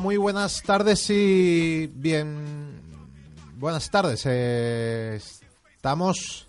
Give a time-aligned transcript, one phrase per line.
[0.00, 2.80] Muy buenas tardes y bien.
[3.56, 4.22] Buenas tardes.
[4.26, 5.18] Eh,
[5.74, 6.48] estamos.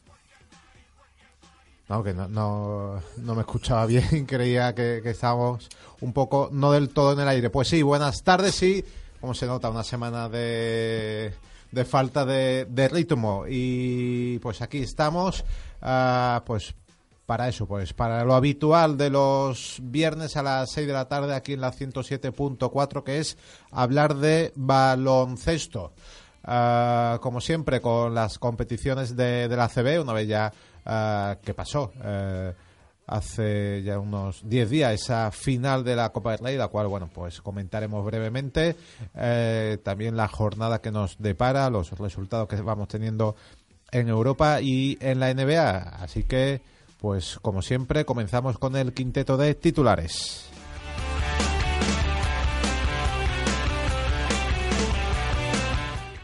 [1.88, 5.70] No, que no, no, me escuchaba bien, creía que, estábamos
[6.02, 7.50] un poco, no del todo en el aire.
[7.50, 8.84] Pues sí, buenas tardes y,
[9.22, 11.34] como se nota, una semana de,
[11.72, 13.45] de falta de, ritmo.
[13.48, 15.45] Y pues aquí estamos,
[15.82, 16.76] uh, pues
[17.28, 21.36] para eso, pues para lo habitual de los viernes a las 6 de la tarde
[21.36, 23.38] aquí en la 107.4, que es
[23.70, 25.92] hablar de baloncesto.
[26.45, 30.53] Ah, como siempre, con las competiciones de, la CB, una vez ya
[30.86, 32.53] uh, que pasó eh,
[33.08, 37.09] hace ya unos 10 días esa final de la Copa del Rey, la cual, bueno,
[37.14, 38.78] pues comentaremos brevemente.
[39.16, 43.36] Eh, también la jornada que nos depara, los resultados que vamos teniendo
[43.92, 45.78] en Europa y en la NBA.
[46.02, 50.50] Así que pues como siempre comenzamos con el quinteto de titulares.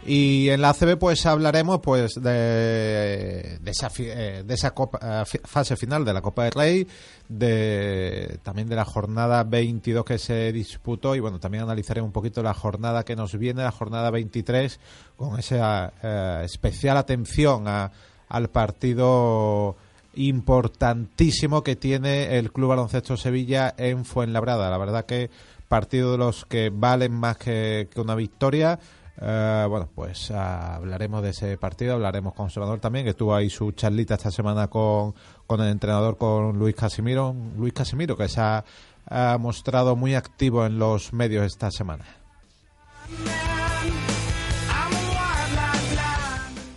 [0.05, 5.77] Y en la ACB pues hablaremos pues de, de esa, eh, de esa eh, fase
[5.77, 6.87] final de la Copa del Rey,
[7.29, 12.43] de, también de la jornada 22 que se disputó y bueno, también analizaremos un poquito
[12.43, 14.77] la jornada que nos viene, la jornada 23,
[15.15, 17.89] con esa eh, especial atención a,
[18.27, 19.77] al partido
[20.15, 24.69] importantísimo que tiene el Club Baloncesto Sevilla en Fuenlabrada.
[24.69, 25.29] La verdad que
[25.67, 28.79] partido de los que valen más que, una victoria.
[29.19, 33.71] Eh, bueno, pues hablaremos de ese partido, hablaremos con su también, que estuvo ahí su
[33.71, 35.15] charlita esta semana con,
[35.47, 37.35] con el entrenador, con Luis Casimiro.
[37.57, 38.63] Luis Casimiro, que se ha
[39.39, 42.05] mostrado muy activo en los medios esta semana.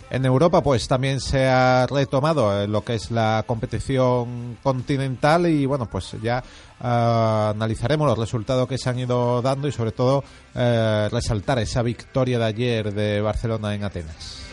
[0.09, 5.65] En Europa, pues también se ha retomado eh, lo que es la competición continental y
[5.65, 6.41] bueno, pues ya
[6.79, 10.23] ah, analizaremos los resultados que se han ido dando y sobre todo
[10.55, 14.43] eh, resaltar esa victoria de ayer de Barcelona en Atenas.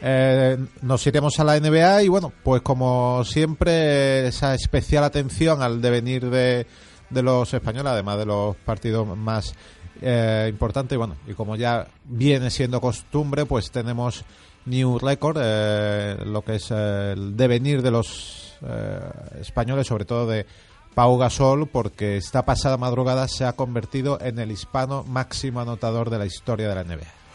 [0.00, 5.82] Eh, nos iremos a la NBA y bueno, pues como siempre esa especial atención al
[5.82, 6.66] devenir de,
[7.10, 9.54] de los españoles, además de los partidos más
[10.00, 10.94] eh, importante.
[10.94, 14.24] Y bueno, y como ya viene siendo costumbre, pues tenemos
[14.66, 19.00] New Record, eh, lo que es el devenir de los eh,
[19.40, 20.46] españoles, sobre todo de
[20.94, 26.18] Pau Gasol, porque esta pasada madrugada se ha convertido en el hispano máximo anotador de
[26.18, 27.25] la historia de la NBA.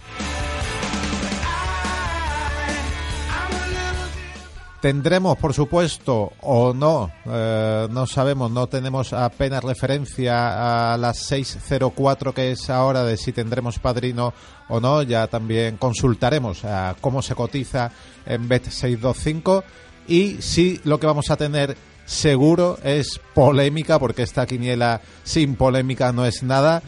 [4.82, 12.34] Tendremos, por supuesto, o no, eh, no sabemos, no tenemos apenas referencia a las 6.04
[12.34, 14.34] que es ahora de si tendremos padrino
[14.70, 15.04] o no.
[15.04, 17.92] Ya también consultaremos a cómo se cotiza
[18.26, 19.64] en Bet 625
[20.08, 26.12] y si lo que vamos a tener seguro es polémica, porque esta quiniela sin polémica
[26.12, 26.82] no es nada.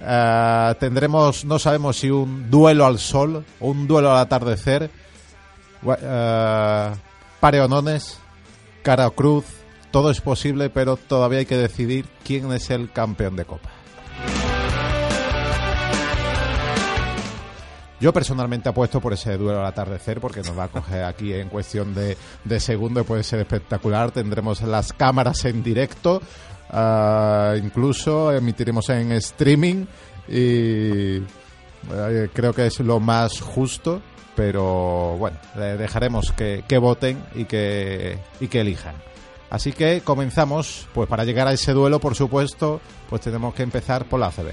[0.00, 4.90] Eh, tendremos, no sabemos si un duelo al sol o un duelo al atardecer.
[7.42, 8.20] Pareonones,
[8.84, 9.44] cara o cruz,
[9.90, 13.68] todo es posible, pero todavía hay que decidir quién es el campeón de Copa.
[17.98, 21.48] Yo personalmente apuesto por ese duelo al atardecer porque nos va a coger aquí en
[21.48, 24.12] cuestión de, de segundo puede ser espectacular.
[24.12, 26.22] Tendremos las cámaras en directo,
[26.70, 29.86] ah, incluso emitiremos en streaming
[30.28, 34.00] y eh, creo que es lo más justo
[34.34, 38.94] pero bueno, dejaremos que, voten y que, y que elijan.
[39.50, 42.80] Así que comenzamos, pues para llegar a ese duelo, por supuesto,
[43.10, 44.52] pues tenemos que empezar por la ACB.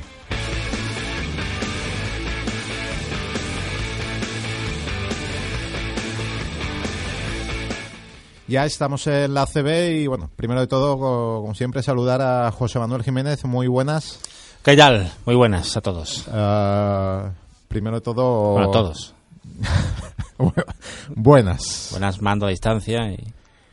[8.49, 12.79] Ya estamos en la ACB y bueno, primero de todo, como siempre, saludar a José
[12.79, 13.45] Manuel Jiménez.
[13.45, 14.19] Muy buenas.
[14.63, 15.13] ¿Qué tal?
[15.25, 16.25] Muy buenas a todos.
[16.31, 17.31] Ah,
[17.67, 18.57] primero de todo...
[18.57, 19.13] a todos.
[21.15, 21.89] Buenas.
[21.91, 23.15] Buenas, mando a distancia y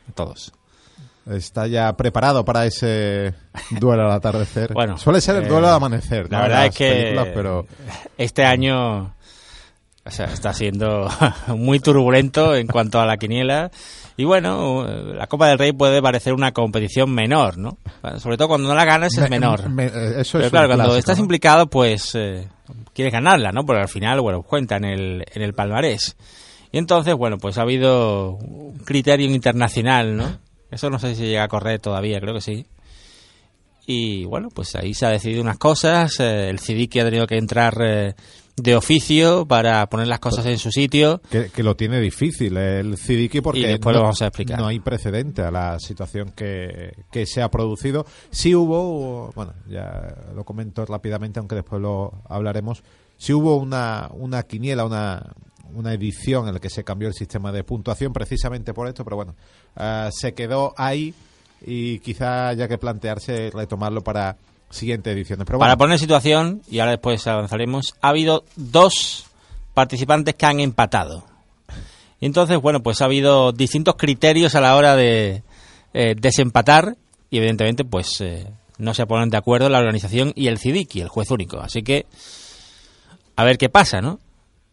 [0.09, 0.51] a todos.
[1.29, 3.33] Está ya preparado para ese
[3.71, 4.71] duelo al atardecer.
[4.73, 6.31] Bueno, suele ser el eh, duelo al amanecer.
[6.31, 7.65] La verdad es que pero
[8.17, 9.13] este año
[10.05, 11.09] o sea, está siendo
[11.49, 13.71] muy turbulento en cuanto a la quiniela.
[14.15, 17.77] Y bueno, la Copa del Rey puede parecer una competición menor, ¿no?
[18.17, 19.69] Sobre todo cuando no la ganas es Me- menor.
[19.69, 19.93] me- eso
[20.39, 21.23] Pero es claro, cuando clásico, estás ¿no?
[21.25, 22.47] implicado, pues eh,
[22.97, 23.63] quieres ganarla, ¿no?
[23.63, 26.17] Porque al final, bueno, cuenta en el, en el palmarés.
[26.71, 30.39] Y entonces, bueno, pues ha habido un criterio internacional, ¿no?
[30.71, 32.65] Eso no sé si llega a correr todavía, creo que sí.
[33.85, 36.19] Y bueno, pues ahí se ha decidido unas cosas.
[36.19, 38.15] eh, el CIDIC ha tenido que entrar eh,
[38.57, 41.21] de oficio para poner las cosas en su sitio.
[41.29, 44.59] Que, que lo tiene difícil el Cidiki porque Y después no, lo vamos a explicar.
[44.59, 48.05] no hay precedente a la situación que, que se ha producido.
[48.31, 52.83] Sí hubo, bueno, ya lo comento rápidamente, aunque después lo hablaremos.
[53.17, 55.33] Sí hubo una, una quiniela, una,
[55.73, 59.15] una edición en la que se cambió el sistema de puntuación precisamente por esto, pero
[59.17, 59.35] bueno,
[59.75, 61.13] ah, se quedó ahí
[61.65, 64.37] y quizá haya que plantearse retomarlo para
[64.69, 65.45] siguientes ediciones.
[65.45, 69.25] Pero Para bueno, poner en situación, y ahora después avanzaremos, ha habido dos
[69.73, 71.25] participantes que han empatado.
[72.19, 75.43] Y entonces, bueno, pues ha habido distintos criterios a la hora de
[75.93, 76.97] eh, desempatar
[77.29, 81.09] y evidentemente pues eh, no se ponen de acuerdo la organización y el CIDIC, el
[81.09, 81.59] juez único.
[81.59, 82.07] Así que
[83.35, 84.19] a ver qué pasa, ¿no?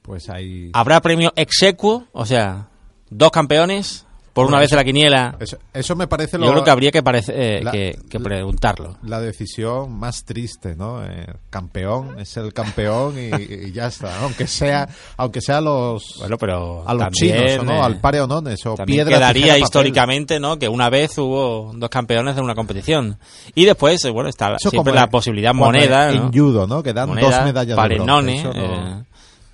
[0.05, 0.71] pues hay...
[0.75, 2.69] Habrá premio exequo, o sea,
[3.09, 5.37] dos campeones por una Bueno, vez en la quiniela.
[5.41, 8.19] Eso, eso me parece lo, Yo creo que habría que, parece- eh, la- que, que
[8.21, 8.97] preguntarlo.
[9.05, 11.03] la decisión más triste, ¿no?
[11.07, 13.31] Eh, campeón es el campeón y,
[13.69, 14.21] y ya está.
[14.23, 17.73] Aunque sea, aunque sea los Bueno, pero a los también, chinos, ¿no?
[17.75, 20.59] eh, Al pare o nones o piedra quedaría tijera, históricamente, ¿no?
[20.59, 23.17] Que una vez hubo dos campeones de una competición.
[23.55, 26.31] Y después, eh, bueno, está Eso siempre la posibilidad moneda, en ¿no?
[26.33, 26.83] judo, ¿no?
[26.83, 28.59] Que dan Moneda, dos medallas de palenone, bronce.
[28.61, 29.05] Eso no- eh,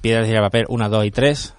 [0.01, 1.55] piedra, tijera, papel, una, dos y tres.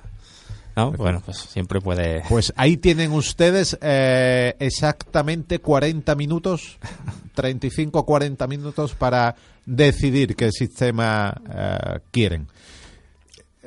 [0.75, 0.91] ¿No?
[0.94, 2.23] Bueno, pues siempre puede...
[2.29, 6.77] Pues ahí tienen ustedes eh, exactamente 40 minutos,
[7.35, 9.35] 35-40 minutos para
[9.65, 12.47] decidir qué sistema eh, quieren.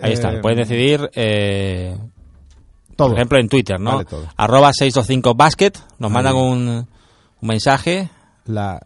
[0.00, 1.10] Ahí está, Eh, puedes decidir...
[1.14, 1.96] eh,
[2.96, 3.08] todo.
[3.08, 3.96] Por ejemplo, en Twitter, ¿no?
[4.04, 4.28] Vale.
[4.36, 6.14] Arroba 625 basket, nos Ahí.
[6.14, 6.88] mandan un, un
[7.48, 8.08] mensaje
[8.46, 8.80] La,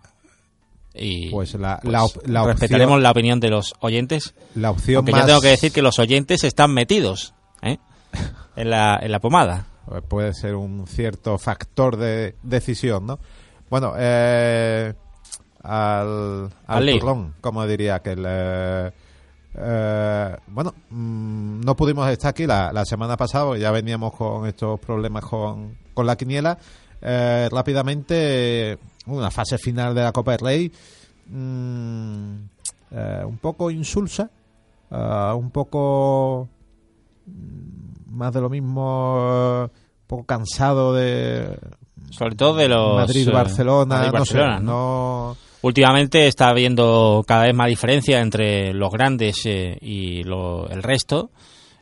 [0.94, 4.34] y pues la, pues, la, op- la respetaremos opción, la opinión de los oyentes.
[4.54, 5.20] la opción más...
[5.20, 7.78] ya tengo que decir que los oyentes están metidos ¿eh?
[8.56, 9.66] en, la, en la pomada.
[9.94, 13.18] Eh, puede ser un cierto factor de decisión, ¿no?
[13.70, 14.92] Bueno, eh,
[15.62, 18.24] al, al turrón, como diría aquel.
[18.26, 18.90] eh,
[19.60, 24.46] eh, bueno, mm, no pudimos estar aquí la, la semana pasada, porque ya veníamos con
[24.46, 26.56] estos problemas con, con la quiniela.
[27.00, 30.72] Eh, rápidamente, una fase final de la Copa del Rey,
[31.26, 32.34] mm,
[32.92, 34.30] eh, un poco insulsa,
[34.90, 36.48] ah, un poco
[37.26, 41.58] mm, más de lo mismo, eh, un poco cansado de
[42.10, 42.94] Sobre todo de los...
[42.96, 44.70] Madrid, eh, Barcelona, no Madrid-Barcelona, sé, ¿no?
[44.72, 50.82] no Últimamente está habiendo cada vez más diferencia entre los grandes eh, y lo- el
[50.84, 51.30] resto.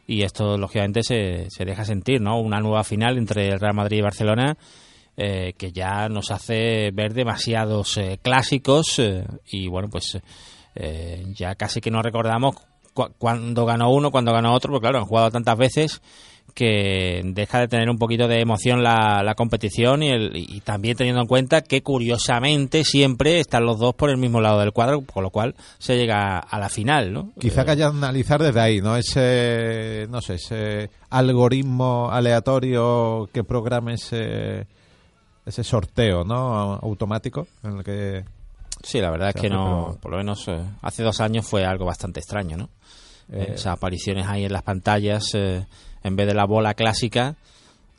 [0.06, 2.40] Y esto, lógicamente, se, se deja sentir, ¿no?
[2.40, 4.56] Una nueva final entre el Real Madrid y Barcelona
[5.18, 10.18] eh, que ya nos hace ver demasiados eh, clásicos eh, y, bueno, pues
[10.74, 12.56] eh, ya casi que no recordamos
[12.96, 16.02] cu- cuándo ganó uno, cuándo ganó otro, porque, claro, han jugado tantas veces
[16.54, 20.96] que deja de tener un poquito de emoción la, la competición y, el, y también
[20.96, 25.02] teniendo en cuenta que curiosamente siempre están los dos por el mismo lado del cuadro,
[25.02, 27.32] con lo cual se llega a la final, ¿no?
[27.38, 28.96] Quizá que haya analizar desde ahí, ¿no?
[28.96, 34.66] Ese, no sé, ese algoritmo aleatorio que programe ese,
[35.44, 36.74] ese sorteo, ¿no?
[36.74, 38.24] Automático, en el que...
[38.82, 41.84] Sí, la verdad es que no, por lo menos eh, hace dos años fue algo
[41.86, 42.68] bastante extraño, ¿no?
[43.32, 45.66] Eh, Eh, esas apariciones ahí en las pantallas eh,
[46.04, 47.34] en vez de la bola clásica,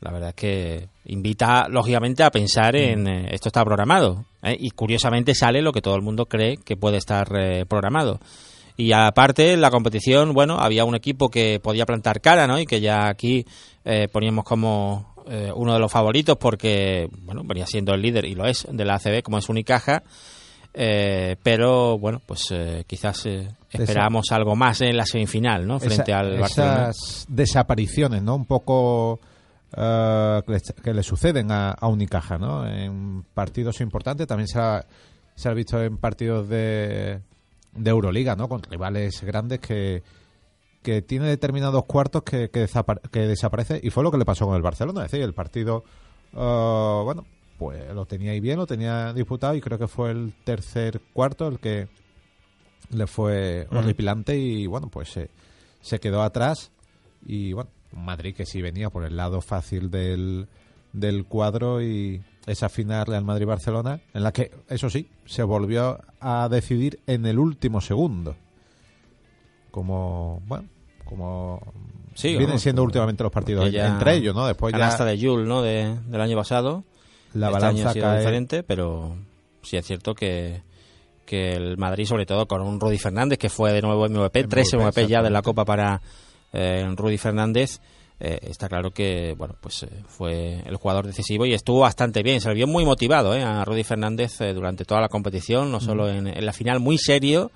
[0.00, 3.08] la verdad es que invita lógicamente a pensar en Mm.
[3.08, 4.56] eh, esto está programado ¿eh?
[4.58, 8.20] y curiosamente sale lo que todo el mundo cree que puede estar eh, programado.
[8.76, 12.60] Y aparte, en la competición, bueno, había un equipo que podía plantar cara, ¿no?
[12.60, 13.44] Y que ya aquí
[13.84, 15.14] eh, poníamos como
[15.56, 18.94] uno de los favoritos porque, bueno, venía siendo el líder y lo es de la
[18.94, 20.02] ACB, como es Unicaja.
[20.74, 25.80] Eh, pero, bueno, pues eh, quizás eh, esperamos algo más en la semifinal, ¿no?
[25.80, 26.88] Frente esa- al Barcelona.
[26.90, 28.36] esas desapariciones, ¿no?
[28.36, 29.18] Un poco
[29.76, 32.66] eh, que, le, que le suceden a, a Unicaja, ¿no?
[32.66, 34.84] En partidos importantes, también se ha,
[35.34, 37.20] se ha visto en partidos de,
[37.72, 38.48] de Euroliga, ¿no?
[38.48, 40.02] Con rivales grandes que,
[40.82, 44.46] que tiene determinados cuartos que, que, desapar- que desaparece y fue lo que le pasó
[44.46, 45.82] con el Barcelona, es decir, el partido,
[46.34, 47.24] eh, bueno,
[47.58, 51.48] pues lo tenía ahí bien, lo tenía disputado y creo que fue el tercer cuarto
[51.48, 51.88] el que
[52.90, 53.78] le fue Ujú.
[53.78, 55.30] horripilante y bueno, pues se,
[55.80, 56.70] se quedó atrás
[57.26, 60.46] y bueno, Madrid que sí venía por el lado fácil del,
[60.92, 66.48] del cuadro y esa final Real Madrid-Barcelona, en la que, eso sí, se volvió a
[66.48, 68.36] decidir en el último segundo.
[69.70, 70.68] Como, bueno,
[71.04, 71.60] como
[72.14, 74.46] Sí, vienen siendo últimamente los partidos entre ellos, ¿no?
[74.46, 75.62] Después ya de Jules, ¿no?
[75.62, 76.84] De, del año pasado.
[77.38, 78.18] La este año balanza ha sido cae.
[78.18, 79.16] diferente, pero
[79.62, 80.62] sí es cierto que,
[81.26, 84.74] que el Madrid, sobre todo con un Rudy Fernández, que fue de nuevo MVP, tres
[84.74, 85.42] MVP, ya de la.
[85.42, 86.00] Copa para
[86.52, 87.80] eh, Rudy Fernández,
[88.20, 92.40] eh, está claro que bueno pues eh, fue el jugador decisivo y estuvo bastante bien.
[92.40, 95.80] Se le vio muy motivado eh, a Rudy Fernández eh, durante toda la competición, no
[95.80, 97.50] solo en, en la final, muy serio.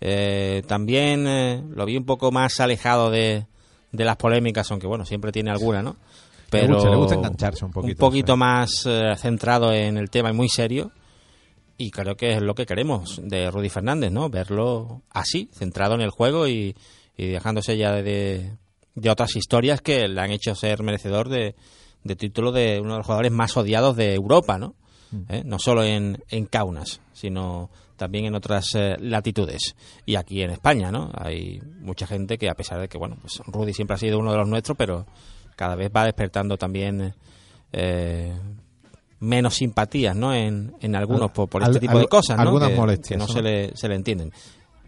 [0.00, 3.46] Eh, también lo vi un poco más alejado de,
[3.92, 5.96] de las polémicas, aunque bueno, siempre tiene alguna, ¿no?
[6.52, 8.38] Le gusta- le gusta engancharse un poquito, Un poquito sí.
[8.38, 10.92] más eh, centrado en el tema y muy serio.
[11.76, 14.28] Y creo que es lo que queremos de Rudy Fernández, ¿no?
[14.30, 16.76] Verlo así, centrado en el juego y,
[17.16, 18.52] y dejándose ya de,
[18.94, 21.56] de otras historias que le han hecho ser merecedor de,
[22.04, 24.74] de título de uno de los jugadores más odiados de Europa, ¿no?
[25.28, 25.42] ¿Eh?
[25.44, 29.74] No solo en, en Kaunas, sino también en otras eh, latitudes.
[30.06, 31.10] Y aquí en España, ¿no?
[31.14, 34.30] Hay mucha gente que, a pesar de que, bueno, pues Rudy siempre ha sido uno
[34.32, 35.06] de los nuestros, pero
[35.56, 37.14] cada vez va despertando también
[37.72, 38.32] eh,
[39.20, 40.34] menos simpatías, ¿no?
[40.34, 42.42] En, en algunos por, por este Al- tipo al- de cosas, ¿no?
[42.42, 44.32] algunas que, molestias, que no se le, se le entienden.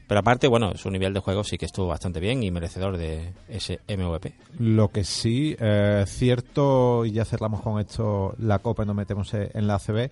[0.09, 3.33] Pero aparte, bueno, su nivel de juego sí que estuvo bastante bien y merecedor de
[3.49, 4.35] ese MVP.
[4.61, 9.35] Lo que sí, eh, cierto, y ya cerramos con esto la Copa y nos metemos
[9.35, 10.11] en la ACB,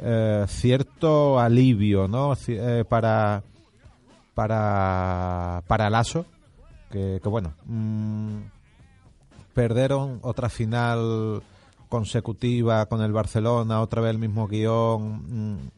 [0.00, 2.34] eh, cierto alivio, ¿no?
[2.46, 3.42] Eh, para,
[4.34, 6.26] para, para Lasso,
[6.90, 8.36] que, que bueno, mm,
[9.54, 11.42] perdieron otra final
[11.88, 15.56] consecutiva con el Barcelona, otra vez el mismo guion.
[15.56, 15.68] mm,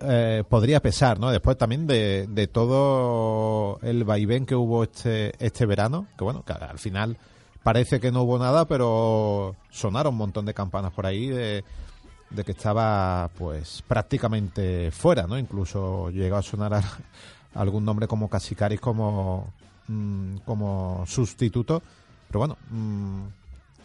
[0.00, 1.30] eh, podría pesar, ¿no?
[1.30, 6.52] Después también de, de todo el vaivén que hubo este, este verano, que bueno, que
[6.52, 7.16] al final
[7.62, 11.64] parece que no hubo nada, pero sonaron un montón de campanas por ahí de,
[12.30, 15.38] de que estaba pues prácticamente fuera, ¿no?
[15.38, 16.82] Incluso llegó a sonar
[17.54, 19.52] algún nombre como Casicaris como,
[19.86, 21.82] mm, como sustituto,
[22.28, 23.22] pero bueno, mm,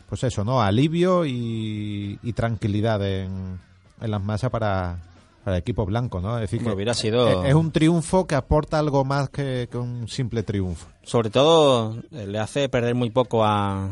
[0.09, 0.61] pues eso, ¿no?
[0.61, 3.59] Alivio y, y tranquilidad en,
[4.01, 4.97] en las masas para,
[5.43, 6.35] para el equipo blanco, ¿no?
[6.37, 9.77] Es decir, que hubiera sido- es- es un triunfo que aporta algo más que, que
[9.77, 10.87] un simple triunfo.
[11.03, 13.89] Sobre todo eh, le hace perder muy poco a,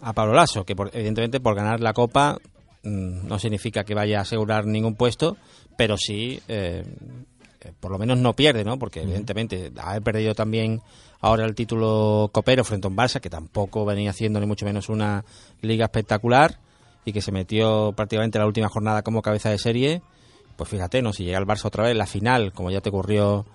[0.00, 2.38] a Pablo Lasso, que por- evidentemente por ganar la Copa
[2.84, 5.36] mm, no significa que vaya a asegurar ningún puesto,
[5.76, 6.82] pero sí, eh,
[7.60, 8.78] eh, por lo menos no pierde, ¿no?
[8.78, 10.80] Porque evidentemente haber perdido también
[11.20, 14.88] ahora el título copero frente a un Barça, que tampoco venía haciendo ni mucho menos
[14.88, 15.24] una
[15.60, 16.58] liga espectacular
[17.04, 20.02] y que se metió prácticamente en la última jornada como cabeza de serie,
[20.56, 21.12] pues fíjate, ¿no?
[21.12, 23.46] Si llega el Barça otra vez, la final, como ya te ocurrió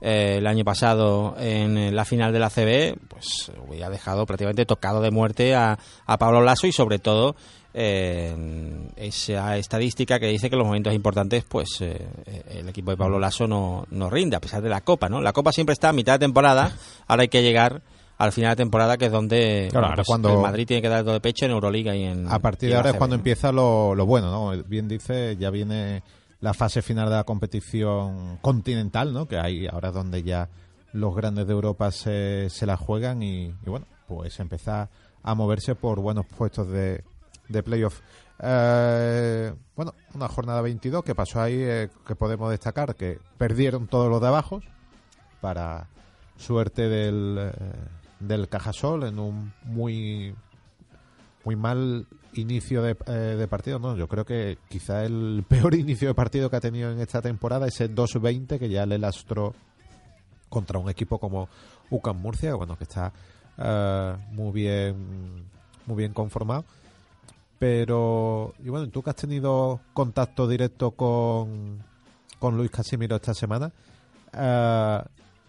[0.00, 5.00] eh, el año pasado en la final de la CB, pues hubiera dejado prácticamente tocado
[5.00, 7.36] de muerte a, a Pablo Lasso y sobre todo
[7.74, 12.08] eh, esa estadística que dice que en los momentos importantes pues eh,
[12.50, 15.20] el equipo de Pablo Lasso no, no rinde a pesar de la Copa, ¿no?
[15.20, 16.72] La Copa siempre está a mitad de temporada,
[17.06, 17.82] ahora hay que llegar
[18.18, 20.88] al final de temporada que es donde Claro, bueno, pues, cuando- el Madrid tiene que
[20.88, 23.50] dar todo de pecho en Euroliga y en A partir de ahora es cuando empieza
[23.52, 24.62] lo, lo bueno, ¿no?
[24.64, 26.02] Bien dice, ya viene
[26.40, 29.26] la fase final de la competición continental, ¿no?
[29.26, 30.48] Que ahí ahora es donde ya
[30.92, 34.88] los grandes de Europa se, se la juegan y, y bueno, pues empezar
[35.22, 37.04] a moverse por buenos puestos de,
[37.50, 38.00] de playoff.
[38.42, 44.08] Eh, bueno, una jornada 22 que pasó ahí eh, que podemos destacar que perdieron todos
[44.08, 44.62] los de abajo
[45.42, 45.88] para
[46.38, 47.52] suerte del, eh,
[48.20, 50.34] del Cajasol en un muy
[51.44, 53.96] muy mal inicio de, eh, partido, ¿no?
[53.96, 57.66] Yo creo que quizá el peor inicio de partido que ha tenido en esta temporada,
[57.66, 59.54] ese 2-20 que ya le lastró
[60.48, 61.48] contra un equipo como
[61.90, 63.12] UCAM Murcia, bueno, que está
[64.32, 65.44] muy bien
[65.86, 66.64] muy bien conformado.
[67.60, 71.84] Pero, y bueno, tú que has tenido contacto directo con,
[72.38, 73.70] con Luis Casimiro esta semana,
[74.32, 75.02] eh,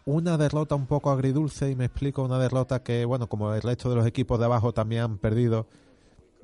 [0.04, 3.90] una derrota un poco agridulce, y me explico, una derrota que, bueno, como el resto
[3.90, 5.68] de los equipos de abajo también han perdido,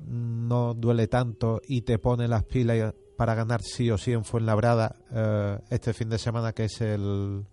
[0.06, 4.96] no duele tanto y te pone las pilas para ganar sí o sí en Fuenlabrada
[5.12, 7.44] eh, este fin de semana, que es el,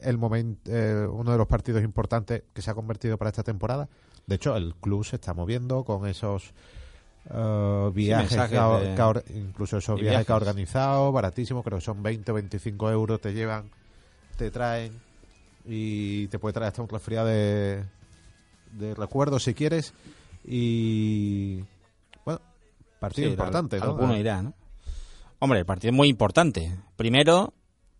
[0.00, 3.88] el momento, eh, uno de los partidos importantes que se ha convertido para esta temporada.
[4.26, 6.52] De hecho, el club se está moviendo con esos
[7.30, 10.36] eh, viajes, mensajes que ha- de- que ha or- incluso esos y viajes que ha
[10.36, 10.48] viajes.
[10.48, 13.70] organizado, baratísimos, creo que son 20 o 25 euros, te llevan,
[14.36, 15.00] te traen
[15.66, 17.84] y te puede traer hasta un resfriado de,
[18.72, 19.94] de recuerdos si quieres.
[20.44, 21.64] Y
[22.24, 22.40] bueno,
[23.00, 23.88] partido Sí, importante, al- ¿no?
[23.90, 24.52] Alguno irá, ¿no?
[25.38, 26.76] Hombre, el partido es muy importante.
[26.96, 27.52] Primero,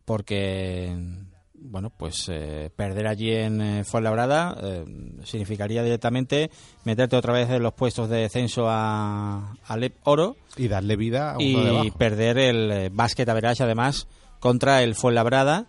[0.04, 0.94] porque
[1.64, 4.84] bueno, pues eh, perder allí en eh, Fuenlabrada eh,
[5.24, 6.50] significaría directamente
[6.84, 11.38] meterte otra vez en los puestos de descenso a, Lep Oro y darle vida a
[11.38, 14.06] uno y perder el eh, básquet average además
[14.40, 15.66] contra el Fuenlabrada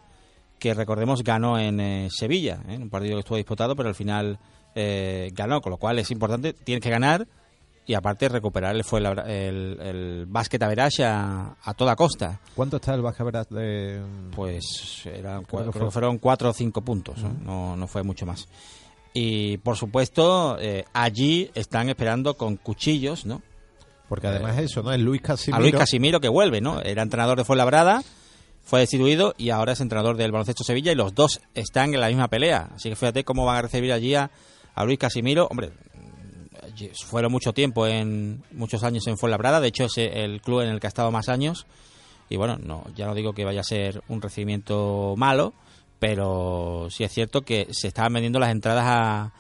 [0.59, 4.39] que recordemos ganó en Sevilla, en un partido que estuvo disputado, pero al final
[4.73, 7.27] ganó, con lo cual es importante, tienes que ganar
[7.85, 12.39] y aparte recuperar el, fue el, el básquet average a, a, toda costa.
[12.55, 14.01] ¿Cuánto está el básquet average de...?
[14.35, 18.47] Pues creo, que fueron cuatro o cinco puntos, no, no fue mucho más.
[19.13, 23.41] Y por supuesto, eh, allí están esperando con cuchillos, ¿no?
[24.09, 24.91] Porque además eso, ¿no?
[24.91, 25.57] Es Luis Casimiro.
[25.57, 26.81] A Luis Casimiro que vuelve, ¿no?
[26.81, 28.03] Era entrenador de Fuenlabrada,
[28.63, 32.07] fue destituido y ahora es entrenador del Baloncesto Sevilla y los dos están en la
[32.07, 32.71] misma pelea.
[32.75, 34.31] Así que fíjate cómo van a recibir allí a,
[34.73, 35.47] a Luis Casimiro.
[35.49, 35.71] Hombre,
[37.05, 40.79] fueron mucho tiempo, en muchos años en Fuenlabrada, de hecho es el club en el
[40.79, 41.65] que ha estado más años.
[42.29, 45.53] Y bueno, no, ya no digo que vaya a ser un recibimiento malo,
[45.99, 49.33] pero sí es cierto que se estaban vendiendo las entradas a,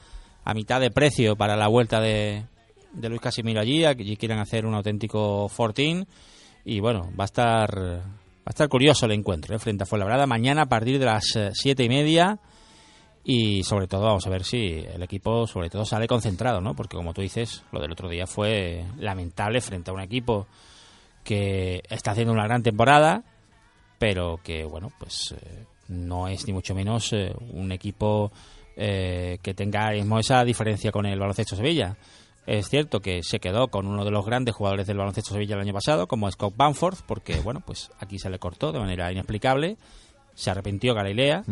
[0.43, 2.45] a mitad de precio para la vuelta de,
[2.93, 6.07] de Luis Casimiro allí, allí quieren hacer un auténtico fortín
[6.63, 9.59] y bueno, va a estar va a estar curioso el encuentro ¿eh?
[9.59, 12.39] frente a Fuenlabrada mañana a partir de las eh, siete y media
[13.27, 16.75] y sobre todo vamos a ver si el equipo sobre todo sale concentrado, ¿no?
[16.75, 20.45] Porque como tú dices, lo del otro día fue lamentable frente a un equipo
[21.23, 23.23] que está haciendo una gran temporada,
[23.97, 28.31] pero que bueno, pues eh, no es ni mucho menos eh, un equipo
[28.77, 31.97] eh, que tenga esa diferencia con el baloncesto Sevilla.
[32.45, 35.61] Es cierto que se quedó con uno de los grandes jugadores del baloncesto Sevilla el
[35.61, 39.77] año pasado, como Scott Banford, porque bueno, pues aquí se le cortó de manera inexplicable.
[40.35, 41.43] Se arrepintió Galilea.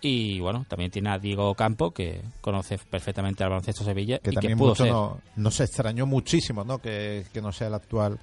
[0.00, 4.18] Y bueno, también tiene a Diego Campo, que conoce perfectamente al baloncesto Sevilla.
[4.18, 6.78] Que y también que pudo No, no, se extrañó muchísimo ¿no?
[6.78, 8.18] que, no sea el actual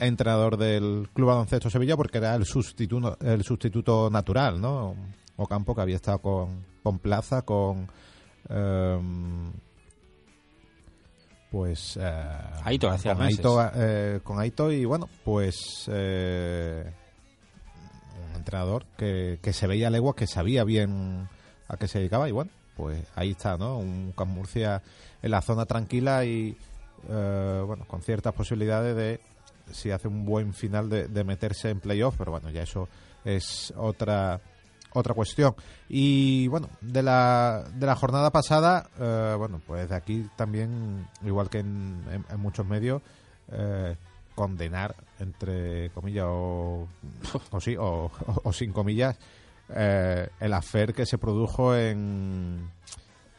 [0.00, 4.94] entrenador del Club Baloncesto Sevilla, porque era el sustituto, el sustituto natural, ¿no?
[5.36, 7.88] Ocampo, que había estado con, con Plaza, con.
[8.48, 9.52] Em,
[11.50, 11.98] pues.
[12.00, 15.88] Eh, Aito, con, Aito, eh, con Aito, y bueno, pues.
[15.92, 16.84] Eh,
[18.34, 21.28] entrenador que, que se veía a legua, que sabía bien
[21.68, 23.78] a qué se dedicaba y bueno, pues ahí está, ¿no?
[23.78, 24.82] Un Camp Murcia
[25.22, 26.56] en la zona tranquila y
[27.08, 29.20] eh, bueno, con ciertas posibilidades de
[29.72, 32.88] si hace un buen final de, meterse en playoff, pero bueno, ya eso
[33.24, 34.40] es otra
[34.94, 35.54] otra cuestión.
[35.88, 41.48] Y bueno, de la, de la jornada pasada, eh, bueno, pues de aquí también, igual
[41.48, 42.04] que en,
[42.36, 43.00] muchos medios,
[43.50, 43.96] eh,
[44.42, 46.88] condenar, entre comillas, o,
[47.52, 48.10] o sí, o,
[48.52, 49.16] sin comillas,
[49.72, 52.68] eh, el afer que se produjo en,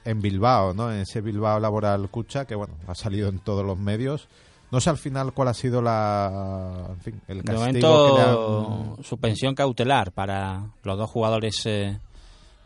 [0.05, 0.93] en Bilbao, ¿no?
[0.93, 4.29] En ese Bilbao Laboral Cucha, que bueno, ha salido en todos los medios.
[4.71, 9.55] No sé al final cuál ha sido la, en fin, el castigo de momento, suspensión
[9.55, 11.99] cautelar para los dos jugadores eh,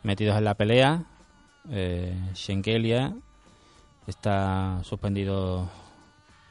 [0.04, 1.06] metidos en la pelea.
[1.72, 3.16] Eh, Schenkelia
[4.06, 5.68] está suspendido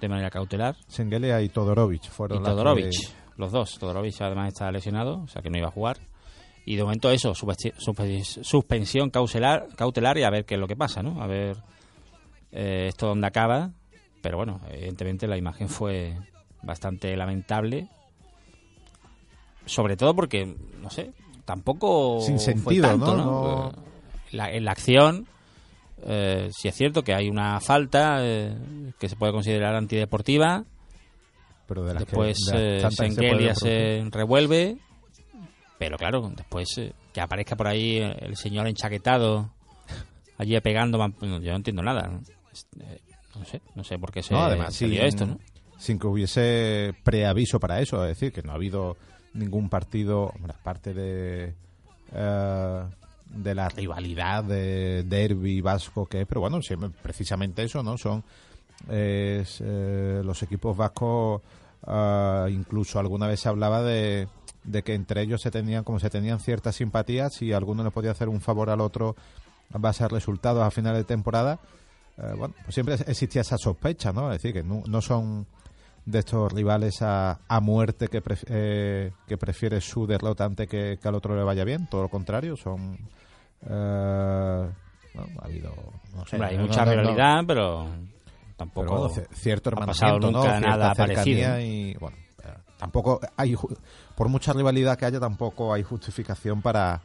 [0.00, 0.76] de manera cautelar.
[0.86, 2.94] Sengelia y Todorovic fueron y Todorovic,
[3.36, 3.78] los dos.
[3.78, 5.98] Todorovic además está lesionado, o sea que no iba a jugar.
[6.64, 11.00] Y de momento eso, suspensión cautelar, cautelar y a ver qué es lo que pasa,
[11.00, 11.22] ¿no?
[11.22, 11.56] A ver
[12.50, 13.70] eh, esto dónde acaba.
[14.20, 16.18] Pero bueno, evidentemente la imagen fue
[16.62, 17.88] bastante lamentable.
[19.64, 21.12] Sobre todo porque, no sé,
[21.44, 23.72] tampoco Sin sentido, ¿no?
[24.32, 25.28] en la acción
[26.08, 28.56] eh, si es cierto que hay una falta eh,
[28.98, 30.64] que se puede considerar antideportiva,
[31.66, 34.78] pero de después que, eh, se, revuelve,
[35.78, 39.50] pero claro, después eh, que aparezca por ahí el señor enchaquetado
[40.38, 42.08] allí pegando, yo no entiendo nada.
[43.34, 45.38] No, sé, no sé por qué se, además, esto, ¿no?
[45.76, 48.96] Sin que hubiese preaviso para eso, es decir, que no ha habido
[49.34, 51.54] ningún partido, aparte de
[53.28, 56.60] de la rivalidad de derby vasco que es, pero bueno,
[57.02, 57.98] precisamente eso, ¿no?
[57.98, 58.22] Son
[58.88, 59.44] eh,
[60.24, 61.42] los equipos vascos,
[61.84, 64.28] ah, incluso alguna vez se hablaba de,
[64.64, 68.10] de que entre ellos se tenían, como se tenían ciertas simpatías, y alguno le podía
[68.10, 69.16] hacer un favor al otro
[69.72, 71.58] a base de resultados a final de temporada,
[72.18, 74.32] eh, bueno, pues siempre existía esa sospecha, ¿no?
[74.32, 75.46] Es decir, que no, son
[76.06, 81.08] de estos rivales a, a muerte que, eh, que prefiere su derrota antes que, que,
[81.08, 82.96] al otro le vaya bien, todo lo contrario, son
[83.68, 84.70] eh,
[85.38, 85.72] ha habido.
[86.40, 87.86] hay mucha rivalidad, pero
[88.56, 89.08] tampoco.
[89.32, 91.58] cierto ha pasado nunca nada parecido.
[91.58, 93.56] Y, bueno, eh, tampoco hay.
[94.14, 97.00] Por mucha rivalidad que haya, tampoco hay justificación para.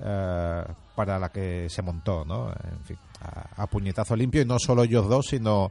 [0.00, 2.50] Eh, para la que se montó, ¿no?
[2.50, 5.70] En fin, a, puñetazo limpio y no solo ellos dos, sino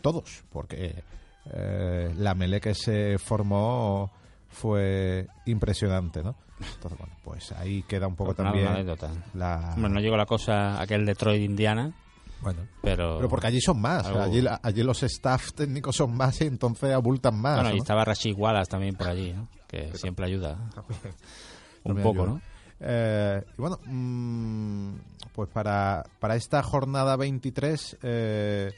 [0.00, 1.04] todos, porque
[1.52, 4.10] la mele que se formó
[4.48, 6.34] fue impresionante, ¿no?
[6.58, 9.10] Entonces, bueno, pues ahí queda un poco Pues también una anécdota.
[9.34, 9.72] la...
[9.74, 11.92] Hombre, no llegó la cosa aquel Detroit Indiana,
[12.40, 13.16] Bueno, pero...
[13.16, 16.94] pero porque allí son más, Algo- allí, allí los staff técnicos son más y entonces
[16.94, 17.56] abultan más.
[17.56, 17.82] Bueno, y ¿no?
[17.82, 19.48] estaba Rashid Wallace también por allí, ¿no?
[19.68, 20.56] que siempre ayuda
[21.84, 22.26] un poco, ayuda.
[22.34, 22.40] ¿no?
[22.80, 24.94] Eh, y bueno, mm,
[25.34, 28.72] pues para, para esta jornada 23 eh,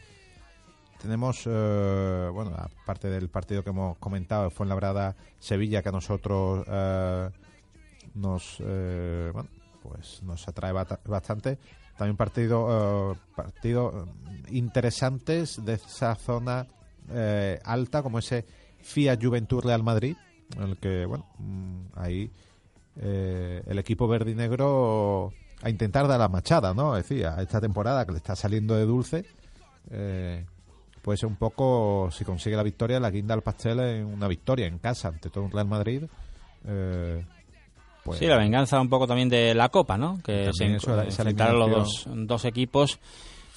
[1.01, 5.93] tenemos, eh, bueno, aparte del partido que hemos comentado, fue en la Sevilla, que a
[5.93, 7.31] nosotros eh,
[8.15, 9.49] nos, eh, bueno,
[9.83, 11.59] pues nos atrae bastante.
[11.97, 16.67] También partido, eh, partido eh, interesantes de esa zona
[17.11, 18.45] eh, alta, como ese
[18.81, 20.17] FIA Juventud Real Madrid,
[20.57, 22.31] en el que, bueno, mm, ahí
[22.97, 26.97] eh, el equipo verde y negro a intentar dar la machada, ¿no?
[26.97, 29.25] Es decir, a esta temporada que le está saliendo de dulce,
[31.09, 34.67] puede ser un poco, si consigue la victoria, la guinda al pastel en una victoria
[34.67, 36.03] en casa ante todo un Real Madrid.
[36.67, 37.25] eh,
[38.05, 40.21] pues, Sí, la venganza un poco también de la Copa, ¿no?
[40.23, 43.01] Que se eso, enfrentaron los dos, dos equipos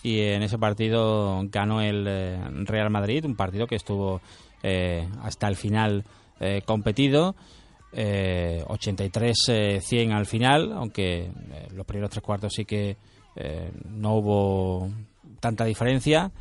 [0.01, 4.21] y en ese partido ganó el eh, Real Madrid, un partido que estuvo
[4.63, 6.05] eh, hasta el final
[6.39, 7.35] eh, competido.
[7.91, 12.95] Eh, 83-100 al final, aunque eh, los primeros tres cuartos sí que
[13.35, 14.89] eh, no hubo
[15.41, 16.31] tanta diferencia.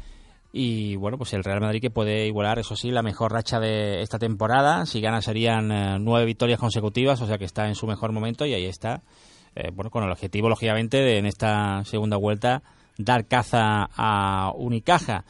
[0.52, 4.02] Y bueno, pues el Real Madrid que puede igualar, eso sí, la mejor racha de
[4.02, 4.84] esta temporada.
[4.84, 8.44] Si gana serían eh, nueve victorias consecutivas, o sea que está en su mejor momento
[8.46, 9.02] y ahí está.
[9.54, 12.62] eh, bueno, con el objetivo, lógicamente, de en esta segunda vuelta
[12.98, 15.24] dar caza a Unicaja.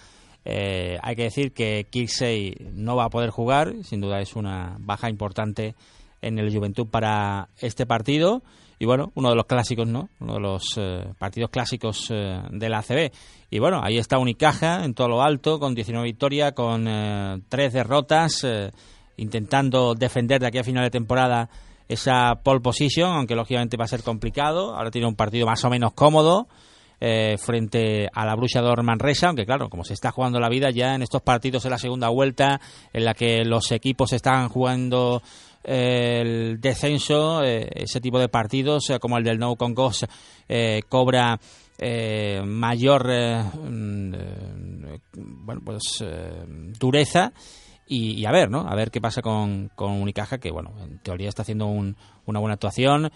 [0.45, 4.77] Eh, hay que decir que Kirksey no va a poder jugar, sin duda es una
[4.81, 5.75] baja importante
[6.23, 8.43] en el Juventud para este partido.
[8.83, 10.09] Y bueno, uno de los clásicos, ¿no?
[10.21, 13.13] Uno de los eh, partidos clásicos eh, de la ACB.
[13.51, 17.73] Y bueno, ahí está Unicaja en todo lo alto, con 19 victorias, con eh, 3
[17.75, 18.71] derrotas, eh,
[19.19, 21.51] intentando defender de aquí a final de temporada
[21.89, 24.75] esa pole position, aunque lógicamente va a ser complicado.
[24.75, 26.49] Ahora tiene un partido más o menos cómodo
[27.01, 30.95] eh, frente a la Bruchador Manresa, aunque claro, como se está jugando la vida ya
[30.95, 32.61] en estos partidos en la segunda vuelta,
[32.93, 35.23] en la que los equipos están jugando
[35.65, 40.07] el descenso, eh, ese tipo de partidos, eh, como el del No Concos,
[40.49, 41.39] eh, cobra
[42.45, 44.15] mayor mm,
[45.15, 46.05] bueno pues
[46.79, 47.33] dureza
[47.87, 48.61] y, a ver, ¿no?
[48.69, 51.97] A ver qué pasa con, con Unicaja, que, bueno, en teoría está haciendo un-
[52.27, 53.11] una buena actuación.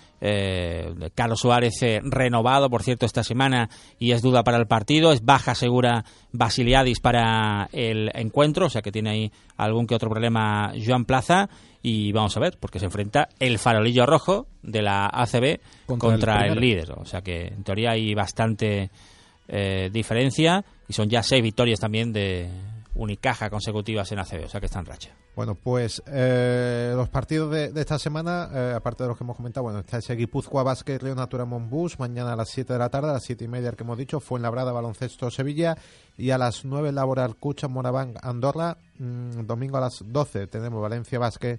[1.14, 3.68] Carlos Suárez renovado, por cierto, esta semana
[4.00, 5.12] y es duda para el partido.
[5.12, 10.10] Es baja segura Basiliadis para el encuentro, o sea que tiene ahí algún que otro
[10.10, 11.48] problema Joan Plaza.
[11.86, 16.46] Y vamos a ver, porque se enfrenta el farolillo rojo de la ACB Contra contra,
[16.46, 16.92] el líder.
[16.92, 18.88] O sea que en teoría hay bastante
[19.48, 22.48] eh, diferencia y son ya seis victorias también de
[22.94, 25.10] Unicaja consecutivas en ACB, o sea que está en racha.
[25.34, 29.36] Bueno, pues eh, los partidos de, de esta semana, eh, aparte de los que hemos
[29.36, 32.88] comentado, bueno, está ese Guipúzcoa Basket Río Natura Monbus, mañana a las 7 de la
[32.88, 35.76] tarde, a las 7 y media el que hemos dicho, fue en Labrada Baloncesto Sevilla,
[36.16, 41.18] y a las 9 Laboral Cucha Moraván Andorra, Mm, domingo a las 12 tenemos Valencia
[41.18, 41.58] Basket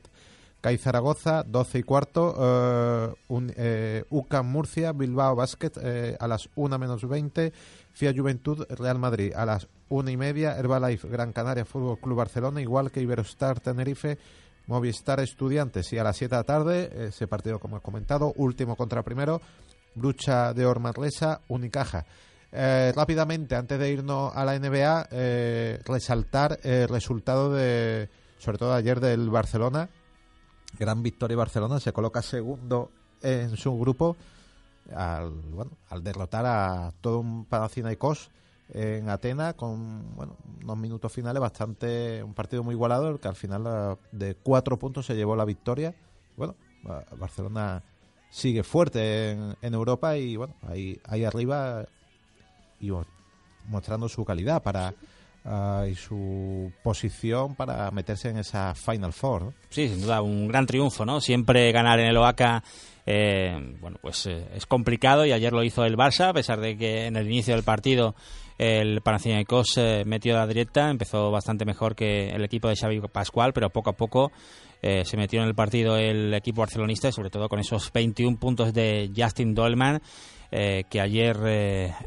[0.62, 6.50] CAI Zaragoza, 12 y cuarto, eh, un, eh, UCAM Murcia, Bilbao Basket eh, a las
[6.56, 7.54] 1 menos 20,
[7.95, 9.34] FIA Juventud Real Madrid.
[9.36, 14.17] A las 1 y media, Herbalife Gran Canaria Fútbol Club Barcelona, igual que Iberostar Tenerife,
[14.67, 15.91] Movistar Estudiantes.
[15.93, 19.41] Y a las 7 de la tarde, ese partido como he comentado, último contra primero,
[19.95, 22.05] Brucha de Ormarlesa, Unicaja.
[22.51, 28.73] Eh, rápidamente, antes de irnos a la NBA, eh, resaltar el resultado de, sobre todo
[28.73, 29.89] ayer del Barcelona,
[30.77, 34.17] gran victoria Barcelona, se coloca segundo en su grupo
[34.93, 38.30] al, bueno, al derrotar a todo un Panathinaikos
[38.74, 43.36] en Atenas con bueno, unos minutos finales bastante un partido muy igualado el que al
[43.36, 45.93] final eh, de cuatro puntos se llevó la victoria
[46.36, 47.84] bueno Ba- Barcelona
[48.32, 51.86] sigue fuerte en, en Europa y bueno ahí ahí arriba
[52.80, 53.06] y mo-
[53.67, 54.95] mostrando su calidad para
[55.45, 59.54] ah, y su posición para meterse en esa Final Four.
[59.69, 61.21] Sí, sin duda, un gran triunfo, ¿no?
[61.21, 62.63] Siempre ganar en el OACA,
[63.05, 66.77] eh, bueno, pues eh, es complicado y ayer lo hizo el Barça, a pesar de
[66.77, 68.15] que en el inicio del partido
[68.57, 73.51] el Panathinaikos eh, metió la directa, empezó bastante mejor que el equipo de Xavi Pascual,
[73.53, 74.31] pero poco a poco
[74.81, 78.37] eh, se metió en el partido el equipo barcelonista y sobre todo con esos 21
[78.37, 80.01] puntos de Justin Dolman,
[80.51, 81.35] eh, que ayer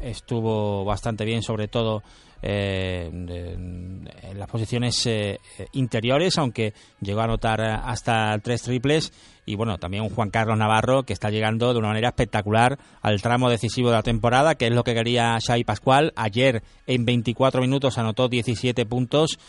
[0.01, 2.01] estuvo bastante bien, sobre todo
[2.41, 5.39] eh, en, las posiciones eh,
[5.73, 9.11] interiores, aunque llegó a anotar eh, hasta tres triples.
[9.45, 13.21] Y bueno, también un Juan Carlos Navarro que está llegando de una manera espectacular al
[13.21, 16.13] tramo decisivo de la temporada, que es lo que quería Xavi Pascual.
[16.15, 19.39] Ayer en 24 minutos anotó 17 puntos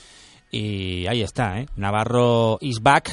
[0.50, 1.66] y ahí está, ¿eh?
[1.76, 3.10] Navarro is back,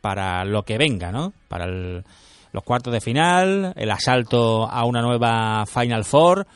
[0.00, 1.32] para lo que venga, ¿no?
[1.48, 2.04] Para el,
[2.52, 6.46] los cuartos de final, el asalto a una nueva Final Four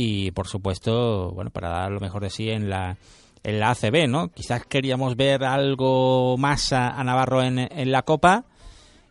[0.00, 2.96] y, por supuesto, bueno, para dar lo mejor de sí en la,
[3.42, 4.32] en la ACB, ¿no?
[4.32, 8.44] Quizás queríamos ver algo más a, Navarro en, en, la Copa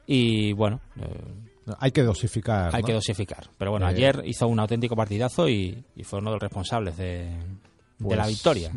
[0.08, 0.82] y, bueno...
[1.00, 2.76] Eh, hay que dosificar.
[2.76, 3.52] Hay que dosificar.
[3.56, 7.38] Pero bueno, eh, ayer hizo un auténtico partidazo y, fue uno de los responsables de,
[8.00, 8.72] de la pues victoria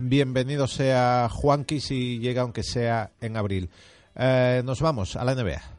[0.00, 3.68] Bienvenido sea Juanqui si llega aunque sea en abril.
[4.16, 5.77] Eh, nos vamos a la NBA.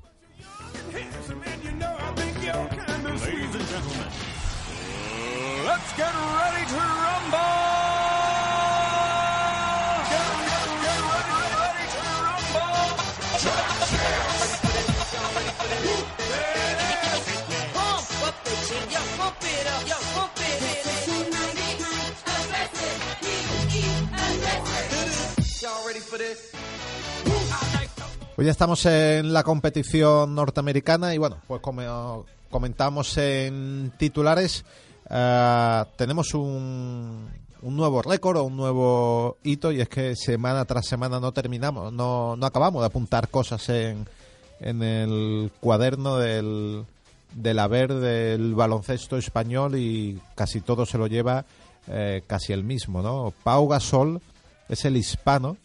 [28.40, 34.64] Pues ya estamos en la competición norteamericana y bueno, pues como comentamos en titulares,
[35.10, 37.30] eh, tenemos un,
[37.62, 41.92] un nuevo récord o un nuevo hito y es que semana tras semana no terminamos,
[41.94, 44.08] no, no acabamos de apuntar cosas en,
[44.60, 46.86] en el cuaderno del,
[47.34, 51.46] del haber del baloncesto español y casi todo se lo lleva
[51.88, 53.34] eh, casi el mismo, ¿no?
[53.44, 54.22] Pau Gasol
[54.68, 55.58] es el hispano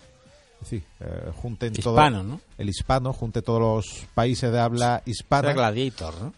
[0.65, 2.41] sí, eh, junten hispano, ¿no?
[2.59, 5.49] el hispano, junte todos los países de habla hispana.
[5.51, 6.33] El gladiator, ¿no?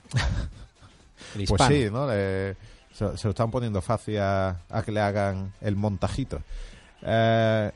[1.47, 2.09] pues sí, ¿no?
[2.97, 6.41] Se, lo están poniendo fácil a, que le hagan el montajito.
[7.03, 7.71] Eh,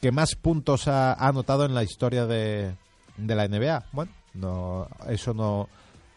[0.00, 2.74] ¿Qué más puntos ha, anotado en la historia de,
[3.16, 3.86] de la NBA?
[3.92, 5.68] Bueno, no, eso no,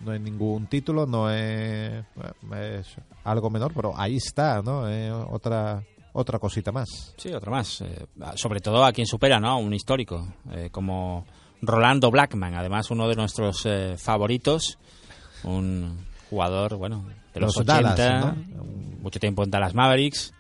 [0.02, 2.04] no es ningún título, no es,
[2.56, 4.88] es algo menor, pero ahí está, ¿no?
[4.88, 7.14] Es otra otra cosita más.
[7.18, 7.82] Sí, otra más.
[7.82, 9.60] Eh, sobre todo a quien supera, ¿no?
[9.60, 11.26] Un histórico, eh, como
[11.62, 14.80] Rolando Blackman, además uno de nuestros eh, favoritos,
[15.44, 18.36] un jugador, bueno, de los, 80,
[19.02, 20.34] mucho tiempo en Dallas Mavericks,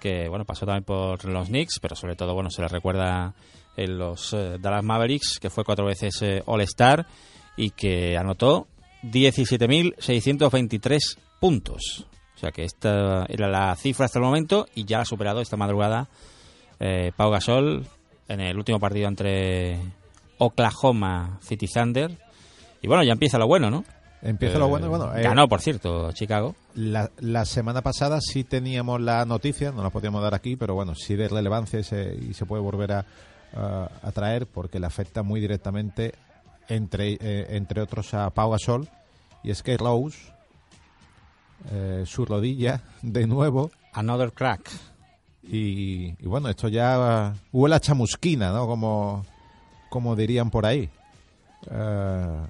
[0.00, 3.34] que, bueno, pasó también por los Knicks, pero sobre todo, bueno, se le recuerda
[3.76, 7.06] en los Dallas Mavericks, que fue cuatro veces All-Star
[7.56, 8.68] y que anotó
[9.02, 12.06] 17.623 puntos
[12.44, 16.08] sea que esta era la cifra hasta el momento y ya ha superado esta madrugada
[16.78, 17.86] eh, Pau Gasol
[18.28, 19.78] en el último partido entre
[20.38, 22.18] Oklahoma City Thunder.
[22.82, 23.84] Y bueno, ya empieza lo bueno, ¿no?
[24.24, 25.14] Empieza lo bueno, bueno.
[25.14, 26.56] Eh, ganó, por cierto, Chicago.
[26.74, 30.94] La, la, semana pasada sí teníamos la noticia, no la podíamos dar aquí, pero bueno,
[30.94, 31.84] sí de relevancia y
[32.34, 33.06] se puede volver a,
[34.02, 36.14] a, traer porque le afecta muy directamente,
[36.68, 38.88] entre, eh, entre otros, a Pau Gasol.
[39.42, 40.18] Y es que Rose
[41.70, 43.70] eh, su rodilla de nuevo.
[43.92, 44.70] Another crack.
[45.42, 48.66] Y, bueno, esto ya huele a chamusquina, ¿no?
[48.66, 49.26] Como,
[49.90, 50.88] como dirían por ahí.
[51.70, 52.46] Eh,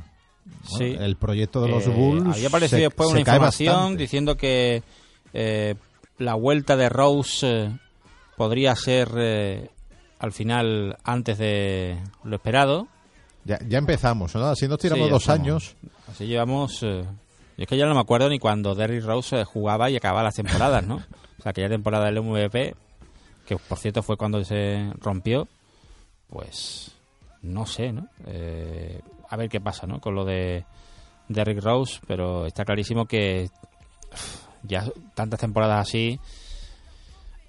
[0.78, 0.96] sí.
[0.98, 2.36] El proyecto de los Bulls.
[2.36, 4.82] Había aparecido después una información diciendo que
[5.32, 5.74] eh,
[6.18, 7.70] la vuelta de Rose
[8.36, 9.70] podría ser
[10.18, 12.88] al final antes de lo esperado.
[13.44, 14.46] Ya, ya empezamos, ¿no?
[14.46, 15.76] Así nos tiramos dos años.
[16.08, 16.82] Así llevamos
[17.56, 20.24] yo es que ya no me acuerdo ni cuando Derrick Rose eh, jugaba y acababa
[20.24, 20.96] las temporadas, ¿no?
[21.38, 22.74] O sea, aquella temporada del MVP,
[23.46, 25.46] que por cierto fue cuando se rompió,
[26.28, 26.90] pues
[27.42, 28.08] no sé, ¿no?
[28.26, 29.00] Eh,
[29.34, 30.00] a ver qué pasa, ¿no?
[30.00, 30.64] Con lo de
[31.28, 33.50] Derrick Rose, pero está clarísimo que
[34.62, 36.18] ya tantas temporadas así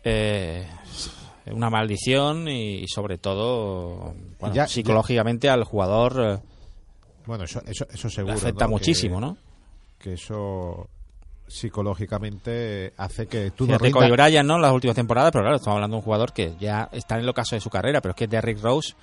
[0.04, 0.67] eh,
[1.52, 4.13] una maldición y, sobre todo
[4.67, 6.41] psicológicamente al jugador
[7.26, 9.38] bueno eso eso, eso seguro afecta muchísimo no
[9.98, 10.89] que eso
[11.48, 14.10] psicológicamente hace que tú no rindas...
[14.10, 14.58] Bryan, ¿no?
[14.58, 17.30] Las últimas temporadas, pero claro, estamos hablando de un jugador que ya está en el
[17.30, 18.95] ocaso de su carrera, pero es que Derrick Rose,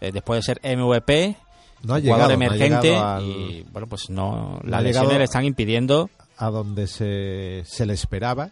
[0.00, 1.36] eh, después de ser MVP,
[1.82, 6.10] no ha jugador emergente, y bueno, pues no, las lesiones le están impidiendo...
[6.36, 8.50] A donde se, se le esperaba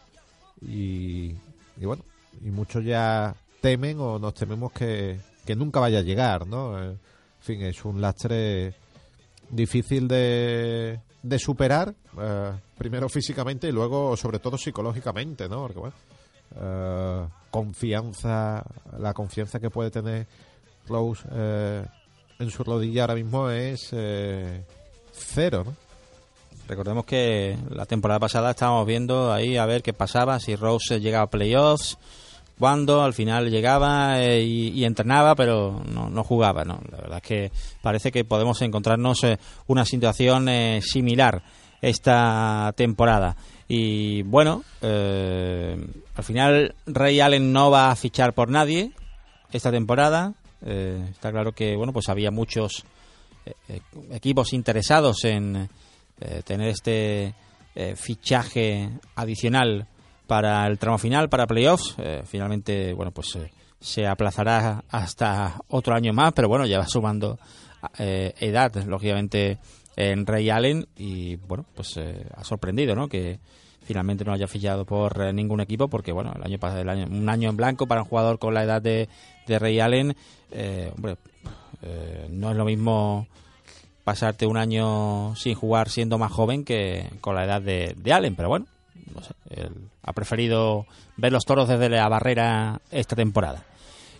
[0.60, 1.34] y,
[1.78, 2.04] y bueno,
[2.44, 6.78] y muchos ya temen o nos tememos que, que nunca vaya a llegar, ¿no?
[6.82, 6.98] En
[7.40, 8.74] fin, es un lastre
[9.48, 15.62] difícil de, de superar, eh, primero físicamente y luego, sobre todo, psicológicamente, ¿no?
[15.62, 15.96] Porque, bueno,
[16.60, 18.62] eh, confianza,
[18.98, 20.26] la confianza que puede tener
[20.86, 21.84] Rose eh,
[22.38, 23.94] en su rodilla ahora mismo es
[25.12, 25.88] cero, ¿no?
[26.68, 31.24] Recordemos que la temporada pasada estábamos viendo ahí a ver qué pasaba, si Rose llegaba
[31.24, 31.96] a playoffs,
[32.58, 36.64] cuando al final llegaba eh, y, entrenaba, pero no, jugaba.
[36.64, 36.80] ¿no?
[36.90, 41.42] La verdad es que parece que podemos encontrarnos eh, una situación eh, similar
[41.80, 43.36] esta temporada.
[43.66, 48.92] Y bueno, al final Ray Allen no va a fichar por nadie
[49.52, 50.34] esta temporada.
[50.64, 52.84] Eh, está claro que bueno pues había muchos
[53.46, 55.68] eh, equipos interesados en
[56.44, 57.32] tener este
[57.94, 59.86] fichaje adicional
[60.26, 61.94] para el tramo final, para playoffs.
[62.24, 63.38] finalmente, bueno, pues
[63.78, 67.38] se aplazará hasta otro año más, pero bueno, ya va sumando
[67.96, 69.58] edad, lógicamente,
[69.94, 71.96] en Ray Allen y bueno, pues
[72.34, 73.06] ha sorprendido, ¿no?
[73.06, 73.38] Que
[73.88, 77.06] finalmente no haya fichado por eh, ningún equipo porque bueno el año pasado el año
[77.10, 79.08] un año en blanco para un jugador con la edad de,
[79.48, 80.16] de Ray Allen
[80.52, 81.16] eh, hombre
[81.82, 83.26] eh, no es lo mismo
[84.04, 88.36] pasarte un año sin jugar siendo más joven que con la edad de, de Allen
[88.36, 88.66] pero bueno
[89.14, 93.64] no sé, él ha preferido ver los toros desde la barrera esta temporada.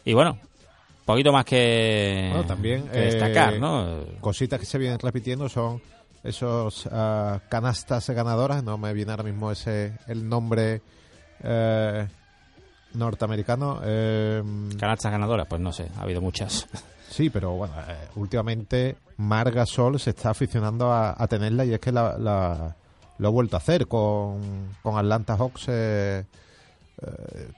[0.04, 0.38] Y bueno
[1.08, 5.80] poquito más que, también destacar no cositas que se vienen repitiendo son
[6.22, 10.82] esos ah, canastas ganadoras, no me viene ahora mismo ese el nombre
[11.42, 12.06] eh,
[12.98, 13.80] norteamericano.
[13.84, 14.42] Eh,
[14.78, 16.66] canastas ganadoras, pues no sé, ha habido muchas.
[17.10, 21.90] Sí, pero bueno, eh, últimamente Marga Sol se está aficionando a, tenerla y es que
[21.90, 24.42] la, lo ha vuelto a hacer con,
[24.82, 25.64] con Atlanta Hawks.
[25.68, 26.26] Eh,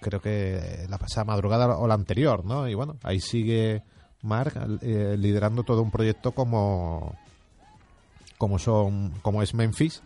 [0.00, 2.68] creo que la pasada madrugada o la anterior, ¿no?
[2.68, 3.82] Y bueno, ahí sigue
[4.22, 7.16] Marg liderando todo un proyecto como
[8.38, 10.00] como son como es Memphis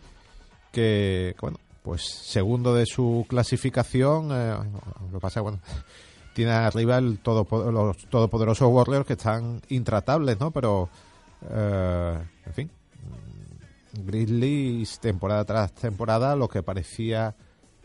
[0.71, 4.57] que bueno pues segundo de su clasificación eh,
[5.11, 5.59] lo pasa bueno
[6.33, 10.89] tiene arriba el todo, los todopoderosos Warriors que están intratables no pero
[11.47, 12.71] eh, en fin
[13.93, 17.35] Grizzlies temporada tras temporada lo que parecía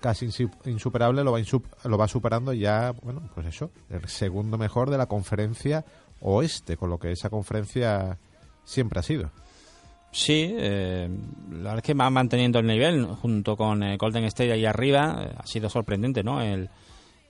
[0.00, 0.30] casi
[0.64, 1.40] insuperable lo va,
[1.84, 5.84] lo va superando ya bueno pues eso el segundo mejor de la conferencia
[6.20, 8.18] oeste con lo que esa conferencia
[8.64, 9.30] siempre ha sido
[10.12, 11.09] Sí, eh,
[11.51, 15.23] la verdad es que va manteniendo el nivel junto con eh, Golden State ahí arriba.
[15.23, 16.42] Eh, ha sido sorprendente, ¿no?
[16.42, 16.68] El,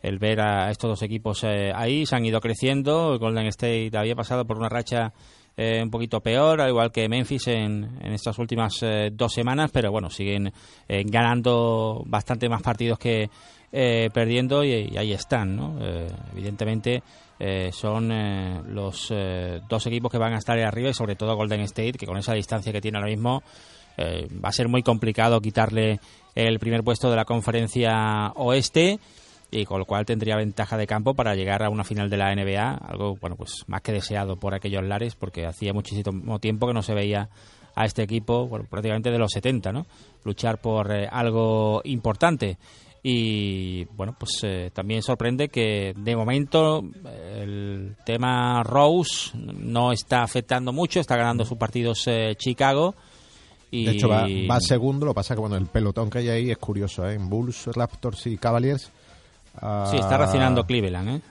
[0.03, 3.19] el ver a estos dos equipos ahí, se han ido creciendo.
[3.19, 5.12] Golden State había pasado por una racha
[5.59, 10.09] un poquito peor, al igual que Memphis en, en estas últimas dos semanas, pero bueno,
[10.09, 10.51] siguen
[10.88, 13.29] ganando bastante más partidos que
[13.71, 15.77] perdiendo y, y, ahí están, ¿no?
[16.33, 17.03] evidentemente
[17.42, 21.16] eh, son eh, los eh, dos equipos que van a estar ahí arriba y sobre
[21.16, 23.42] todo Golden State, que con esa distancia que tiene ahora mismo
[24.42, 26.00] va a ser muy complicado quitarle
[26.35, 28.98] el primer puesto de la conferencia oeste
[29.50, 32.35] y con lo cual tendría ventaja de campo para llegar a una final de la
[32.35, 36.72] NBA, algo bueno pues más que deseado por aquellos lares porque hacía muchísimo tiempo que
[36.72, 37.29] no se veía
[37.74, 39.85] a este equipo, bueno, prácticamente de los 70, ¿no?
[40.24, 42.57] Luchar por algo importante
[43.03, 46.83] y bueno pues eh, también sorprende que de momento
[47.35, 52.95] el tema Rose no está afectando mucho está ganando sus partidos eh, Chicago.
[53.73, 56.51] Y de hecho va, va, segundo lo pasa que bueno el pelotón que hay ahí
[56.51, 57.15] es curioso ¿eh?
[57.15, 58.91] en Bulls Raptors y Cavaliers
[59.91, 61.23] sí está racionando Cleveland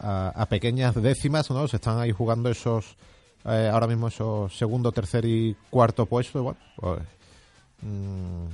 [0.00, 2.96] a, pequeñas décimas no se están ahí jugando esos
[3.44, 7.02] ahora mismo esos segundo tercer y cuarto puesto bueno pues,
[7.82, 8.46] mm,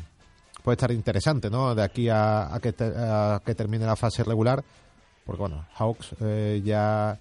[0.68, 1.74] puede estar interesante, ¿no?
[1.74, 4.62] De aquí a, que, que termine la fase regular,
[5.24, 7.18] porque bueno, Hawks eh, ya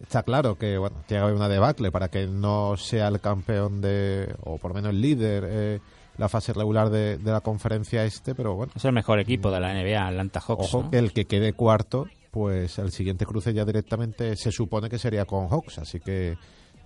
[0.00, 3.82] está claro que bueno tiene que haber una debacle para que no sea el campeón
[3.82, 5.80] de, o por lo menos el líder, eh,
[6.16, 8.72] la fase regular de, la conferencia este, pero bueno.
[8.74, 10.74] Es el mejor equipo de la NBA, Atlanta Hawks.
[10.74, 14.98] Ojo, que el que quede cuarto, pues el siguiente cruce ya directamente se supone que
[14.98, 16.38] sería con Hawks, así que,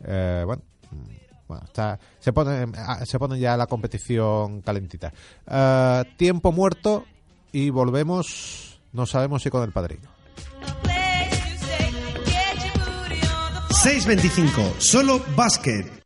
[0.05, 0.63] eh, bueno
[1.65, 5.13] está, se, pone, ah, se pone ya la competición calentita.
[5.47, 7.05] Ah, tiempo muerto
[7.53, 10.09] y volvemos, no sabemos si con el padrino.
[13.85, 16.03] 6.25, solo básquet.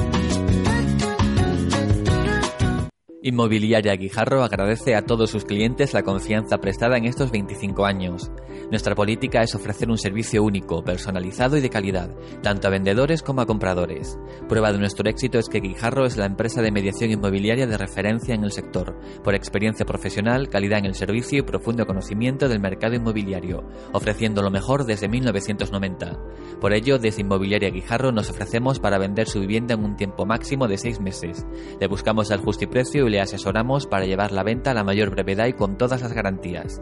[3.21, 8.31] Inmobiliaria Guijarro agradece a todos sus clientes la confianza prestada en estos 25 años.
[8.71, 13.41] Nuestra política es ofrecer un servicio único, personalizado y de calidad, tanto a vendedores como
[13.41, 14.17] a compradores.
[14.47, 18.33] Prueba de nuestro éxito es que Guijarro es la empresa de mediación inmobiliaria de referencia
[18.33, 22.95] en el sector, por experiencia profesional, calidad en el servicio y profundo conocimiento del mercado
[22.95, 26.17] inmobiliario, ofreciendo lo mejor desde 1990.
[26.61, 30.67] Por ello, desde Inmobiliaria Guijarro nos ofrecemos para vender su vivienda en un tiempo máximo
[30.67, 31.45] de seis meses.
[31.81, 35.47] Le buscamos al justiprecio y le asesoramos para llevar la venta a la mayor brevedad
[35.47, 36.81] y con todas las garantías.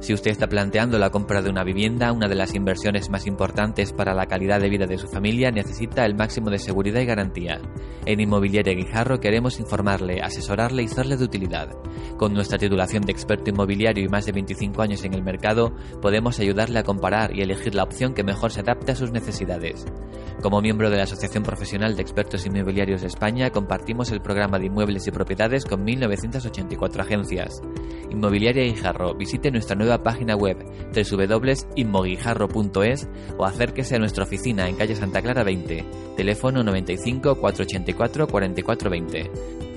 [0.00, 3.92] Si usted está planteando la compra de una vivienda, una de las inversiones más importantes
[3.92, 7.60] para la calidad de vida de su familia, necesita el máximo de seguridad y garantía.
[8.06, 11.68] En Inmobiliaria Guijarro queremos informarle, asesorarle y serle de utilidad.
[12.16, 16.40] Con nuestra titulación de experto inmobiliario y más de 25 años en el mercado, podemos
[16.40, 19.86] ayudarle a comparar y elegir la opción que mejor se adapte a sus necesidades.
[20.42, 24.66] Como miembro de la Asociación Profesional de Expertos Inmobiliarios de España, compartimos el programa de
[24.66, 27.62] inmuebles y propiedades con 1.984 agencias.
[28.10, 30.56] Inmobiliaria Guijarro, visite nuestra nueva página web
[30.94, 35.84] www.inmoguijarro.es o acérquese a nuestra oficina en calle Santa Clara 20,
[36.16, 39.67] teléfono 95 484 4420.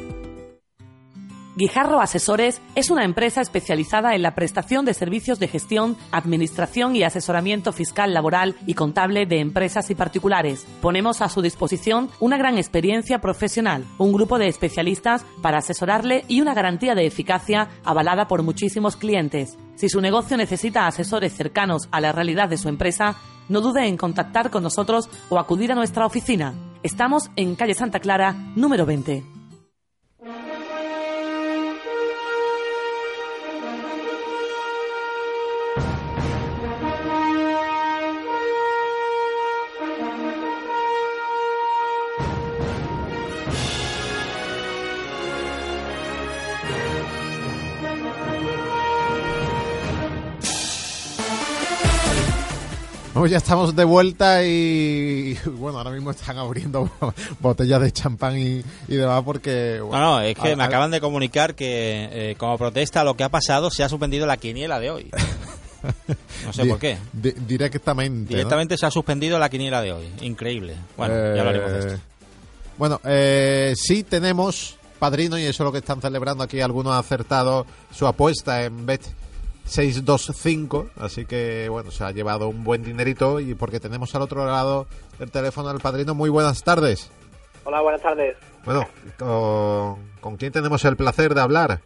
[1.53, 7.03] Guijarro Asesores es una empresa especializada en la prestación de servicios de gestión, administración y
[7.03, 10.65] asesoramiento fiscal, laboral y contable de empresas y particulares.
[10.81, 16.39] Ponemos a su disposición una gran experiencia profesional, un grupo de especialistas para asesorarle y
[16.39, 19.57] una garantía de eficacia avalada por muchísimos clientes.
[19.75, 23.17] Si su negocio necesita asesores cercanos a la realidad de su empresa,
[23.49, 26.53] no dude en contactar con nosotros o acudir a nuestra oficina.
[26.81, 29.40] Estamos en calle Santa Clara, número 20.
[53.21, 56.89] Pues ya estamos de vuelta y bueno, ahora mismo están abriendo
[57.39, 59.75] botellas de champán y, y demás porque...
[59.77, 63.13] No, bueno, no, es que me acaban de comunicar que eh, como protesta a lo
[63.15, 65.11] que ha pasado se ha suspendido la quiniela de hoy.
[66.45, 66.97] No sé di- por qué.
[67.13, 68.31] di- directamente.
[68.31, 68.37] ¿no?
[68.37, 70.09] Directamente se ha suspendido la quiniela de hoy.
[70.21, 70.75] Increíble.
[70.97, 71.99] Bueno, ya hablaremos de Eh, esto.
[72.79, 76.59] Bueno, eh, sí tenemos padrino y eso es lo que están celebrando aquí.
[76.59, 79.01] Algunos acertados su apuesta en Bet
[79.71, 80.89] 625.
[80.97, 84.87] Así que, bueno, se ha llevado un buen dinerito y porque tenemos al otro lado
[85.19, 86.13] el teléfono del padrino.
[86.13, 87.09] Muy buenas tardes.
[87.63, 88.35] Hola, buenas tardes.
[88.65, 91.81] Bueno, con, ¿con quién tenemos el placer de hablar?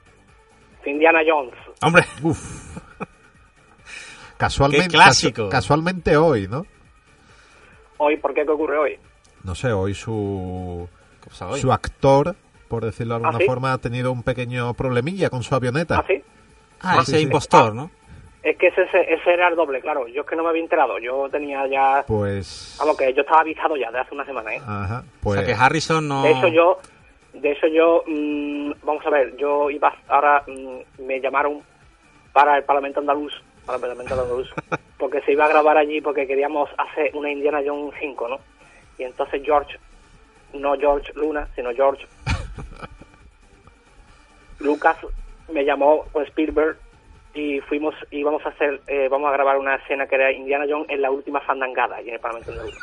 [0.85, 1.53] Indiana Jones.
[1.81, 2.77] Hombre, Uf.
[4.37, 5.43] Casualmente, Qué clásico.
[5.43, 6.65] casu- casualmente hoy, ¿no?
[7.97, 8.43] Hoy, ¿por qué?
[8.45, 8.99] ¿Qué ocurre hoy?
[9.43, 10.87] No sé, hoy su,
[11.59, 12.35] su actor,
[12.67, 13.45] por decirlo de alguna ¿Ah, sí?
[13.45, 15.99] forma, ha tenido un pequeño problemilla con su avioneta.
[15.99, 16.21] ¿Ah, sí?
[16.81, 17.23] Ah, sí, ese sí.
[17.23, 17.89] impostor, ¿no?
[18.43, 20.07] Es que ese, ese, ese era el doble, claro.
[20.07, 20.99] Yo es que no me había enterado.
[20.99, 22.03] Yo tenía ya...
[22.07, 22.75] Pues.
[22.77, 24.61] Vamos, que yo estaba avisado ya de hace una semana, ¿eh?
[24.67, 25.39] Ajá, O pues.
[25.39, 26.21] sea que Harrison no...
[26.21, 26.79] De eso yo...
[27.33, 28.03] De eso yo...
[28.05, 29.91] mm, vamos a ver, yo iba...
[30.07, 31.63] Ahora mm, me llamaron
[32.33, 33.33] para el Parlamento Andaluz.
[33.65, 34.47] Para el Parlamento Andaluz.
[34.99, 38.37] Porque se iba a grabar allí porque queríamos hacer una Indiana Jones 5, ¿no?
[38.99, 39.75] Y entonces George...
[40.53, 42.05] No George Luna, sino George...
[44.59, 44.97] Lucas
[45.51, 46.77] me llamó o Spielberg
[47.33, 50.65] y fuimos y vamos a hacer eh, vamos a grabar una escena que era Indiana
[50.69, 52.75] Jones en la última fandangada y en el Parlamento Andaluz.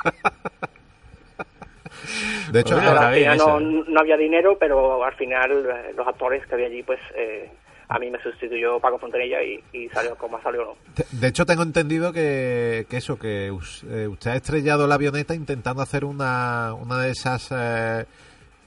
[2.51, 6.55] De hecho, Pues bien no, no había dinero, pero al final eh, los actores que
[6.55, 7.51] había allí, pues eh,
[7.89, 10.75] a mí me sustituyó Paco Fontanilla y, y salió como salió, ¿no?
[11.13, 15.83] de hecho tengo entendido que, que eso, que eh, usted ha estrellado la avioneta intentando
[15.83, 17.51] hacer una, una de esas.
[17.53, 18.05] eh,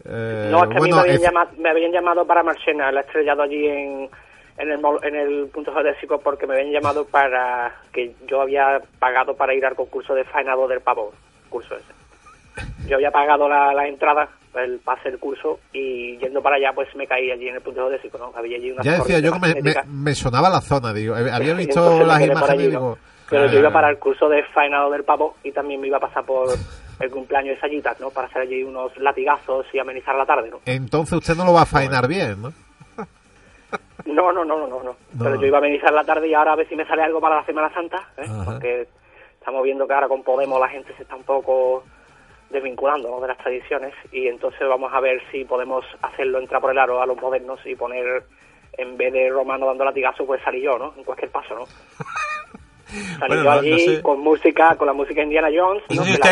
[0.07, 3.01] eh, no, es que a mí me habían, llamado, me habían llamado para Marchena, la
[3.01, 4.09] he estrellado allí en,
[4.57, 9.35] en, el, en el punto geodésico porque me habían llamado para que yo había pagado
[9.35, 11.11] para ir al concurso de faenado del pavo,
[11.49, 11.93] curso ese.
[12.87, 16.87] Yo había pagado la, la entrada, el pase del curso y yendo para allá pues
[16.95, 18.31] me caí allí en el punto geodésico, ¿no?
[18.35, 21.17] Había allí una Ya decía yo que me, me- me sonaba la zona, digo.
[21.17, 22.97] eh, Había visto las imágenes y allí, ¿no?
[23.29, 26.01] Pero yo iba para el curso de faenado del pavo y también me iba a
[26.01, 26.49] pasar por
[26.99, 28.09] el cumpleaños de Sayitas, ¿no?
[28.11, 30.59] Para hacer allí unos latigazos y amenizar la tarde, ¿no?
[30.65, 32.53] Entonces usted no lo va a faenar bien, ¿no?
[34.05, 34.95] No, no, no, no, no, no.
[35.17, 37.19] Pero yo iba a amenizar la tarde y ahora a ver si me sale algo
[37.19, 38.27] para la Semana Santa, ¿eh?
[38.45, 38.87] Porque
[39.39, 41.83] estamos viendo que ahora con Podemos la gente se está un poco
[42.49, 43.19] desvinculando ¿no?
[43.19, 47.01] de las tradiciones y entonces vamos a ver si podemos hacerlo entrar por el aro
[47.01, 48.23] a los modernos y poner
[48.77, 50.93] en vez de Romano dando latigazo pues salí yo, ¿no?
[50.97, 51.65] En cualquier paso, ¿no?
[53.19, 54.01] Salí Bueno, yo no- allí no sé.
[54.01, 55.83] con música, con la música Indiana Jones.
[55.89, 56.31] No si usted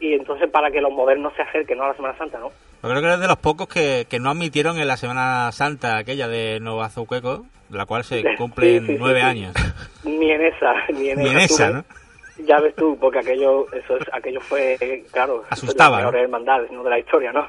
[0.00, 1.84] Y entonces para que los modernos se acerquen ¿no?
[1.84, 2.48] a la Semana Santa, ¿no?
[2.82, 5.96] Yo creo que eres de los pocos que, que no admitieron en la Semana Santa
[5.96, 9.26] aquella de Azuqueco, de la cual se cumplen sí, sí, nueve sí.
[9.26, 9.54] años.
[10.04, 11.70] Ni en esa, ni en Ni en esa.
[11.70, 11.84] ¿no?
[12.46, 16.18] Ya ves tú, porque aquello, eso es, aquello fue, claro, Asustaba, las ¿no?
[16.18, 16.82] hermandades ¿no?
[16.84, 17.48] de la historia, ¿no?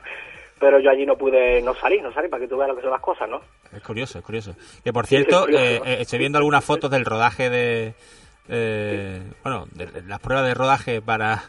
[0.59, 2.81] Pero yo allí no pude, no salí, no salí, para que tú veas lo que
[2.81, 3.41] son las cosas, ¿no?
[3.71, 4.55] Es curioso, es curioso.
[4.83, 5.63] Que por Sí, cierto, es curioso.
[5.63, 7.93] eh, eh, estoy viendo algunas fotos del rodaje de.
[8.49, 11.43] eh, bueno, de, de las pruebas de rodaje para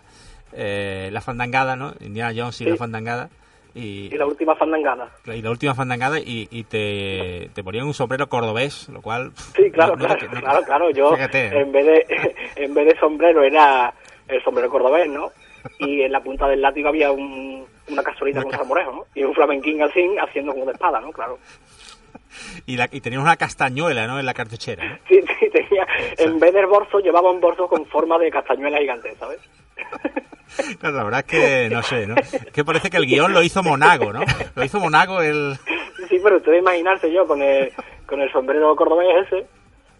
[0.52, 1.94] eh, la fandangada, ¿no?
[2.00, 2.70] Indiana Jones y Sí.
[2.70, 3.30] la fandangada.
[3.74, 5.08] Y, Y la última fandangada.
[5.26, 9.30] y la última fandangada y, y te, te ponían un sombrero cordobés, lo cual...
[9.54, 12.34] Sí, claro, no- no claro, te- claro, claro, yo Fíjate, en vez de
[12.64, 13.94] en vez de sombrero era
[14.26, 15.30] el sombrero cordobés, ¿no?
[15.78, 19.04] Y en la punta del látigo había un, una cazuelita con salmorejo, ¿no?
[19.14, 21.10] Y un flamenquín así haciendo como de espada, ¿no?
[21.12, 21.38] Claro.
[22.66, 24.18] y, la, y tenías una castañuela, ¿no?
[24.18, 24.84] En la cartuchera.
[24.84, 24.98] ¿no?
[25.08, 25.86] Sí, sí, tenía,
[26.18, 29.40] en vez del bolso llevaba un bolso con forma de castañuela gigante, ¿sabes?
[30.80, 32.14] Claro, la verdad es que no sé, ¿no?
[32.54, 34.20] Que parece que el guion lo hizo Monago, ¿no?
[34.54, 35.56] Lo hizo Monago el...
[36.08, 37.70] Sí, pero ustedes imaginarse yo con el,
[38.06, 39.46] con el sombrero cordobés ese,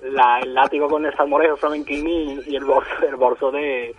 [0.01, 3.95] la, el látigo con el salmorejo flamenquín y, y el bolso, el bolso de,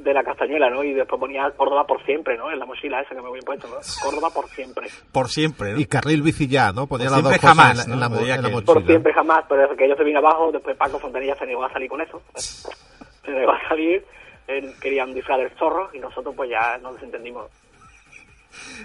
[0.00, 0.82] de la castañuela, ¿no?
[0.84, 2.50] Y después ponía Córdoba por siempre, ¿no?
[2.50, 3.76] En la mochila esa que me había puesto, ¿no?
[4.02, 4.88] Córdoba por siempre.
[5.12, 5.80] Por siempre, ¿no?
[5.80, 6.86] Y carril bici ya, ¿no?
[6.86, 7.96] Ponía Por las dos siempre cosas jamás, en la, en ¿no?
[7.96, 8.74] la Podía en la mochila.
[8.74, 11.72] Por siempre jamás, pero que yo se vino abajo, después Paco Fontanilla se negó a
[11.72, 12.22] salir con eso.
[13.24, 14.04] Se negó a salir,
[14.46, 17.46] él quería un disfraz del zorro y nosotros pues ya nos desentendimos.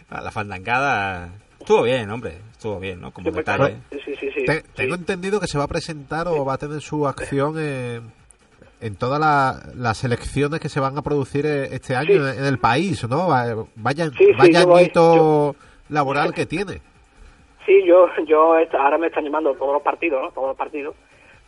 [0.10, 1.30] Ah, La fandangada
[1.60, 2.40] estuvo bien, hombre.
[2.52, 3.12] Estuvo bien, ¿no?
[3.14, 3.78] Como Sí, detalle.
[3.92, 4.44] Sí, sí, sí.
[4.46, 4.68] Te- sí.
[4.76, 8.12] Tengo entendido que se va a presentar o va a tener su acción en,
[8.86, 12.16] en todas la- las elecciones que se van a producir eh, este año Sí.
[12.18, 13.28] en, en el país, ¿no?
[13.28, 15.56] Va- Vaya, Sí, sí, vaya añito
[15.90, 16.82] laboral que tiene.
[17.66, 20.32] Sí, yo, yo ahora me están llamando todos los partidos, ¿no?
[20.32, 20.96] Todos los partidos,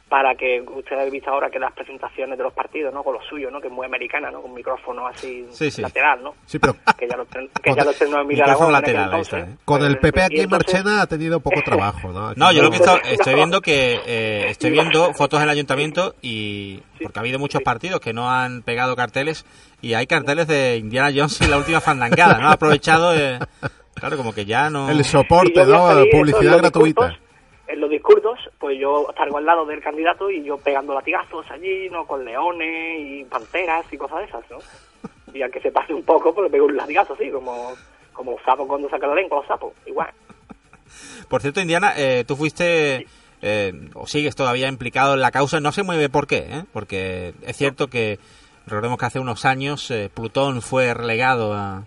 [0.08, 3.04] para que ustedes han visto ahora que las presentaciones de los partidos, ¿no?
[3.04, 3.60] Con lo suyo, ¿no?
[3.60, 4.42] Que es muy americana, ¿no?
[4.42, 5.82] Con micrófono así Sí, sí.
[5.82, 6.36] lateral, ¿no?
[6.46, 8.76] Sí, pero Que ya lo, ten- que ya lo tengo en mi Micrófono Aragón en
[8.76, 9.40] aquel lateral, ahí entonces.
[9.40, 9.58] está, ¿eh?
[9.66, 12.28] con el PP aquí en entonces- Marchena ha tenido poco trabajo, ¿no?
[12.30, 13.10] Aquí No, yo lo que he estado- No.
[13.10, 18.00] estoy viendo que eh, estoy viendo fotos del ayuntamiento y porque ha habido muchos partidos
[18.00, 19.44] que no han pegado carteles
[19.82, 22.48] y hay carteles de Indiana Jones y la última fandangada, ¿no?
[22.50, 23.40] Ha aprovechado, eh,
[23.96, 24.88] claro, como que ya no.
[24.90, 25.92] El soporte, ¿no?
[26.00, 27.18] en Publicidad gratuita.
[27.68, 31.90] En los discursos, pues yo salgo al lado del candidato y yo pegando latigazos allí,
[31.90, 32.06] ¿no?
[32.06, 34.58] Con leones y panteras y cosas de esas, ¿no?
[35.34, 37.74] Y al que se pase un poco, pues le pego un latigazo así, como,
[38.14, 40.10] como los sapos cuando sacan la lengua, los sapos, igual.
[41.30, 43.08] Por cierto, Indiana, eh, tú fuiste
[43.42, 46.64] eh, o sigues todavía implicado en la causa, no se mueve por qué, ¿eh?
[46.72, 48.20] Porque es cierto que
[48.66, 51.84] recordemos que hace unos años eh, Plutón fue relegado a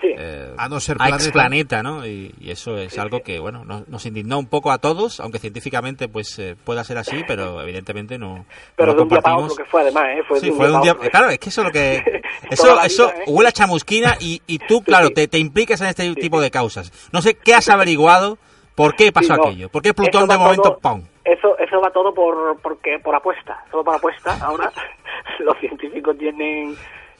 [0.00, 1.82] Sí, eh, A no ser a planeta.
[1.82, 2.06] ¿no?
[2.06, 5.38] Y, y eso es algo que, bueno, nos, nos indignó un poco a todos, aunque
[5.38, 8.44] científicamente pues eh, pueda ser así, pero evidentemente no, no
[8.76, 9.52] pero lo de un día para compartimos.
[9.52, 10.22] otro que fue además, ¿eh?
[10.26, 11.10] Fue Sí, de un fue día un día.
[11.10, 12.22] Claro, es que eso es lo que.
[12.50, 13.24] Eso, eso vida, ¿eh?
[13.26, 16.90] huele a chamusquina y, y tú, claro, te, te implicas en este tipo de causas.
[17.12, 18.38] No sé qué has averiguado,
[18.74, 19.44] por qué pasó Sí, no.
[19.48, 21.02] aquello, por qué Plutón de momento, todo- ¡pum!
[21.24, 24.36] Eso, eso va todo por, porque, por apuesta, todo por apuesta.
[24.42, 24.72] Ahora
[25.40, 26.74] los científicos tienen,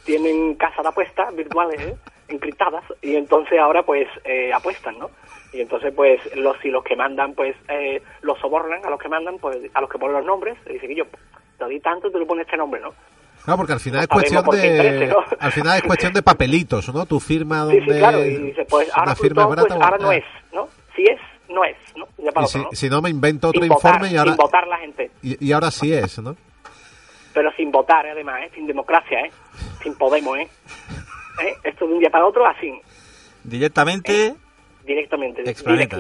[0.05, 1.95] tienen casas de apuestas virtuales, ¿eh?
[2.31, 5.11] Encriptadas, y entonces ahora pues eh, apuestan, ¿no?
[5.53, 9.09] Y entonces pues los si los que mandan pues eh, los sobornan a los que
[9.09, 11.05] mandan, pues a los que ponen los nombres, le dicen que yo
[11.59, 12.95] te doy tanto y tú le pones este nombre, ¿no?
[13.47, 15.25] No, porque al final No es cuestión de interese, ¿no?
[15.41, 17.07] al final es cuestión de papelitos, ¿no?
[17.07, 20.11] Tu firma donde sí, claro, y dice pues una ahora firma Plutón, pues ahora no
[20.11, 20.69] ah, es, ¿no?
[20.95, 22.07] Si es, no es, ¿no?
[22.19, 22.69] Ya para Y si, ¿no?
[22.73, 25.11] si no me invento otro Sin votar, informe y ahora sin votar la gente.
[25.23, 26.37] y, y ahora sí es, ¿no?
[27.33, 28.11] pero sin votar, ¿eh?
[28.11, 28.51] además, ¿eh?
[28.55, 29.31] sin democracia, ¿eh?
[29.83, 30.49] sin Podemos, ¿eh?
[31.43, 31.55] ¿Eh?
[31.65, 32.73] Esto de un día para otro, así,
[33.45, 34.35] Directamente.
[34.85, 35.49] directamente.
[35.49, 35.97] Explaneta.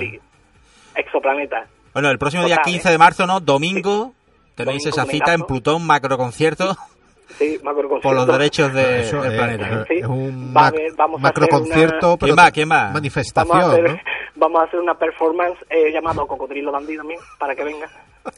[0.94, 1.66] Exoplaneta.
[1.92, 2.92] Bueno, el próximo día Total, 15 ¿eh?
[2.92, 3.40] de marzo, ¿no?
[3.40, 4.12] Domingo.
[4.54, 5.42] Tenéis Domingo, esa cita en.
[5.42, 6.76] Plutón macroconcierto
[7.38, 8.00] Sí, macroconcierto.
[8.02, 9.68] por los derechos de- Eso del es, planeta.
[9.68, 9.94] eh, Sí.
[10.00, 10.72] es un Va
[11.18, 12.50] macroconcierto, una- ¿Quién va?
[12.50, 12.74] ¿Quién va?
[12.74, 14.00] Vamos a, manifestación, hacer, ¿no?
[14.36, 17.88] vamos a hacer una performance eh, llamado Cocodrilo Dandy también, para que venga,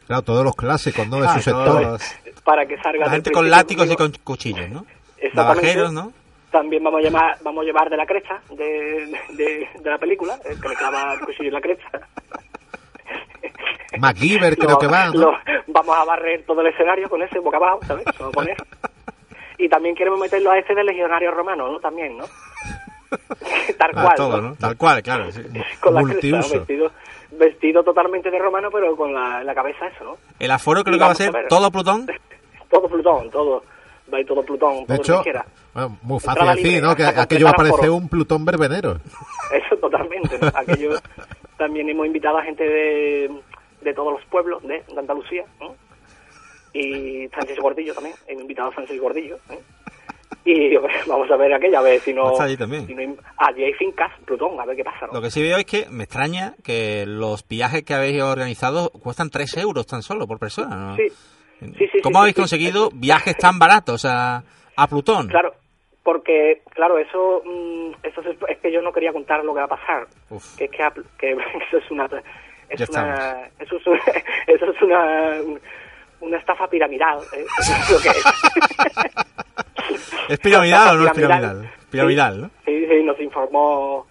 [0.07, 1.17] Claro, todos los clásicos, ¿no?
[1.21, 1.83] De Ah, su todos sector.
[1.83, 3.07] los- para que salga...
[3.07, 4.85] La gente con látigos y con cuchillos, ¿no?
[5.35, 6.13] Navajeros, ¿no?
[6.53, 10.39] También vamos a llamar, vamos a llevar de la cresta de, de, de la película,
[10.45, 11.91] el que le clava el cuchillo en la cresta.
[13.99, 15.13] MacGyver creo Lo- que va, ¿no?
[15.15, 15.39] lo-
[15.69, 18.05] vamos a barrer todo el escenario con ese boca abajo, ¿sabes?
[18.21, 18.57] Va a poner.
[19.59, 21.79] Y también queremos meterlo a ese de legionario romano, ¿no?
[21.81, 22.25] También, ¿no?
[23.79, 24.49] Tal Ah, cual, todo, ¿no?
[24.51, 24.55] ¿no?
[24.57, 25.31] Tal cual, claro.
[25.31, 25.43] sí.
[25.81, 26.91] Con la cresta, vestido,
[27.33, 30.17] vestido totalmente de romano, pero con la, la cabeza eso, ¿no?
[30.39, 32.07] El aforo creo Y que va a ser todo Plutón.
[32.71, 33.63] Todo Plutón, todo.
[34.13, 35.23] Va a ir todo Plutón, De hecho,
[35.73, 36.95] bueno, muy fácil decir, libre, ¿no?
[36.95, 38.99] Que aquello va a parecer un Plutón verbenero.
[39.53, 40.49] Eso totalmente, ¿no?
[40.55, 40.91] Aquello
[41.57, 43.31] también hemos invitado a gente de,
[43.81, 45.75] de todos los pueblos de, de Andalucía, ¿no?
[46.75, 49.37] y Francis Gordillo también, he invitado a Francis Gordillo.
[49.51, 49.59] ¿eh?
[50.45, 50.75] Y
[51.07, 52.41] vamos a ver aquella, a ver si no...
[52.41, 52.87] Allí también.
[52.87, 55.07] si no hay- allí hay fincas, Plutón, a ver qué pasa.
[55.07, 55.13] ¿no?
[55.13, 59.29] Lo que sí veo es que me extraña que los viajes que habéis organizado cuestan
[59.29, 60.97] 3 euros tan solo por persona, ¿no?
[60.97, 61.09] Sí,
[61.79, 62.01] sí, sí.
[62.03, 64.43] ¿Cómo sí, habéis conseguido viajes tan baratos a,
[64.77, 65.29] a Plutón?
[65.29, 65.55] Claro,
[66.03, 69.69] porque, claro, eso, mm, eso es, que yo no quería contar lo que va a
[69.69, 70.07] pasar.
[70.31, 70.57] Uf.
[70.57, 70.71] Que es
[71.19, 71.31] que,
[71.69, 72.09] eso es una...
[72.69, 74.01] Es una eso es, una-
[74.47, 75.33] eso es una,
[76.21, 77.19] una estafa piramidal.
[77.35, 77.45] ¿eh?
[77.59, 78.25] Eso es lo que es.
[80.29, 81.41] ¿Es piramidal o no es Piramidal.
[81.41, 81.91] piramidal?
[81.91, 82.51] Piramidal, ¿no?
[82.65, 84.07] Sí, sí, nos informó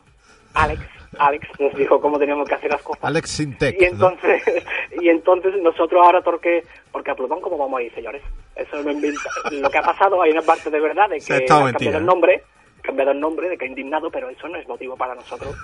[0.54, 0.82] Alex.
[1.28, 3.04] Alex nos dijo cómo teníamos que hacer las cosas.
[3.04, 3.92] Alex Sintec, Y ¿no?
[3.92, 4.44] entonces,
[5.02, 8.22] y entonces nosotros ahora, porque, porque a Plutón, ¿cómo vamos a ir, señores?
[8.56, 9.22] Eso me inventa.
[9.52, 11.68] Lo que ha pasado, hay una parte de verdad de que cambiado
[11.98, 12.12] el ¿no?
[12.14, 12.44] nombre,
[12.82, 15.56] cambiado el nombre, de que ha indignado, pero eso no es motivo para nosotros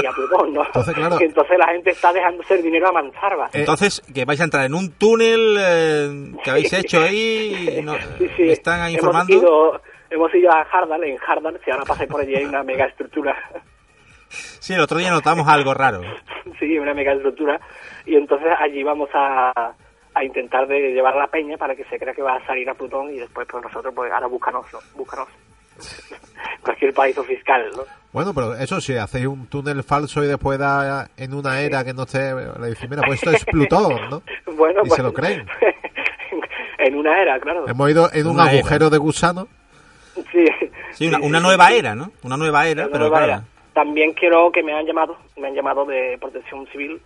[0.00, 0.64] y a Plutón, ¿no?
[0.64, 1.16] Entonces, claro.
[1.20, 3.50] Y entonces la gente está dejándose el dinero a manzarva.
[3.52, 7.94] Entonces, que vais a entrar en un túnel eh, que habéis hecho ahí, y no-
[8.18, 8.50] Sí, sí.
[8.50, 9.30] están ahí informando.
[9.32, 9.80] Hemos ido,
[10.10, 13.36] hemos ido a Hardal, en Hardal, si ahora pasáis por allí hay una mega estructura.
[14.60, 16.00] Sí, el otro día notamos algo raro.
[16.58, 17.60] sí, una mega estructura.
[18.06, 19.52] Y entonces allí vamos a,
[20.14, 22.74] a intentar de llevar la peña para que se crea que va a salir a
[22.74, 24.78] Plutón y después pues nosotros pues ahora búscanos, ¿no?
[24.96, 25.28] búscanos.
[26.62, 27.82] Cualquier país o fiscal, ¿no?
[28.12, 31.94] Bueno, pero eso sí, hacéis un túnel falso y después da en una era que
[31.94, 34.22] no esté, le decís, mira, pues esto es Plutón, ¿no?
[34.54, 35.46] Bueno, Y pues, se lo creen.
[36.78, 37.66] en una era, claro.
[37.68, 38.58] Hemos ido en un Una era.
[38.58, 39.48] agujero de gusano.
[40.30, 40.44] Sí,
[40.92, 42.12] Sí, una, nueva era, ¿no?
[42.22, 43.32] Una nueva era, Una pero nueva claro.
[43.32, 43.44] era.
[43.74, 47.00] También quiero que me han llamado, me han llamado de Protección Civil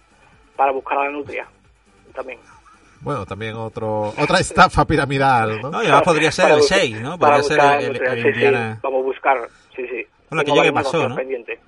[0.56, 1.46] para buscar a la nutria.
[2.14, 2.38] También.
[3.02, 5.70] Bueno, también otro otra estafa piramidal, ¿no?
[5.70, 7.18] No, y además podría ser Para el buscar- 6, ¿no?
[7.18, 8.80] Podría ser el, el- nutria, el sí, sí, Indiana.
[8.82, 10.06] vamos a buscar, sí, sí.
[10.30, 11.16] Bueno, aquello que pasó, ¿no?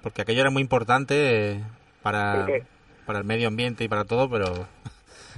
[0.03, 1.61] Porque aquello era muy importante eh,
[2.03, 2.47] para,
[3.07, 4.67] para el medio ambiente y para todo, pero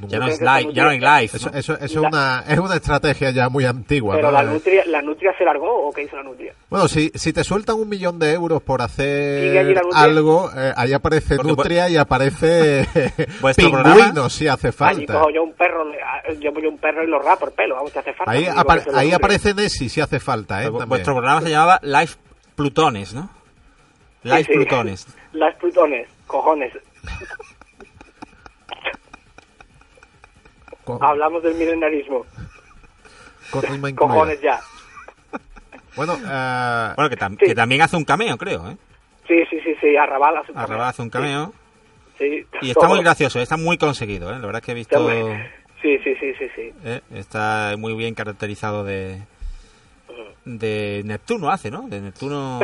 [0.09, 1.30] ya no es live, ya no hay nutria- live.
[1.34, 1.59] Eso, ¿no?
[1.59, 4.32] eso, eso es, una, es una estrategia ya muy antigua, Pero ¿no?
[4.32, 6.55] la nutria, ¿la nutria se largó o qué hizo la nutria?
[6.68, 8.82] Bueno, si, si te sueltan un millón de euros por
[9.42, 12.86] ¿Sigue allí hacer algo, eh, ahí aparece Porque Nutria y aparece
[13.57, 15.12] pingüino programa- si hace Allí falta.
[15.14, 15.84] cojo yo un perro,
[16.38, 18.30] yo yo un perro y lo rapo el pelo, vamos, si hace falta.
[18.32, 18.74] Ahí, no apa-
[19.12, 20.66] aparece Nessie si hace falta, ¿eh?
[20.66, 20.88] También.
[20.88, 22.12] Vuestro programa se llamaba Live
[22.55, 23.30] Plutones, ¿no?
[24.22, 24.53] Live Sí, sí.
[24.53, 25.07] Plutones.
[25.32, 26.72] Las plutones, cojones.
[26.72, 26.80] Con-
[31.01, 32.24] Hablamos del milenarismo.
[33.51, 34.12] con rima incluida.
[34.14, 34.61] Cojones ya.
[35.97, 37.47] Bueno, eh, Bueno, que, tam- Sí.
[37.47, 38.76] que también hace un cameo, creo, ¿eh?
[39.28, 40.64] Sí, sí, sí, sí, Arrabal hace un cameo.
[40.64, 41.53] Arrabal hace un cameo.
[42.18, 44.38] Sí, Y está muy gracioso, está muy conseguido, ¿eh?
[44.38, 45.09] La verdad es que he Está visto...
[45.09, 45.41] muy-
[45.82, 46.72] Sí, sí, sí, sí, sí.
[46.84, 47.01] ¿eh?
[47.14, 49.22] Está muy bien caracterizado de...
[50.45, 51.82] De Neptuno hace, ¿no?
[51.88, 52.61] De Neptuno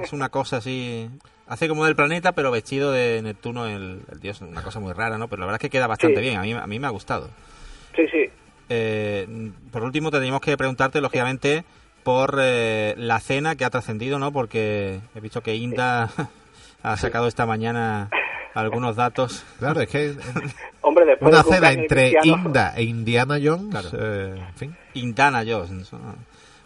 [0.00, 1.08] es una cosa así...
[1.46, 4.40] Hace como del planeta, pero vestido de Neptuno, el, el dios.
[4.40, 5.26] Una cosa muy rara, ¿no?
[5.28, 6.22] Pero la verdad es que queda bastante Sí.
[6.22, 6.38] bien.
[6.38, 7.28] A mí, a mí me ha gustado.
[7.96, 8.30] Sí, sí.
[8.68, 11.64] Eh, por último, tendríamos que preguntarte, lógicamente,
[12.02, 14.32] por eh, la cena que ha trascendido, ¿no?
[14.32, 16.10] Porque he visto que Inda
[16.82, 18.10] ha sacado esta mañana
[18.54, 19.44] algunos datos.
[19.58, 20.14] claro, es que
[20.80, 23.88] Hombre, después una cena entre cristiano- Inda e Indiana Jones, Claro.
[23.92, 24.76] eh, en fin.
[24.94, 25.90] Indana Jones.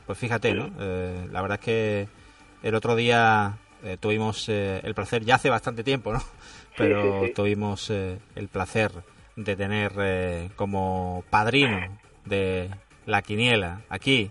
[0.07, 0.71] Pues fíjate, ¿no?
[0.81, 2.09] Eh, la verdad es que
[2.63, 3.55] el otro día
[3.85, 6.23] eh, tuvimos eh, el placer, ya hace bastante tiempo, ¿no?
[6.77, 7.33] Pero sí, sí.
[7.35, 8.91] tuvimos eh, el placer
[9.39, 11.79] de tener eh, como padrino
[12.25, 12.71] de
[13.07, 14.31] la quiniela aquí,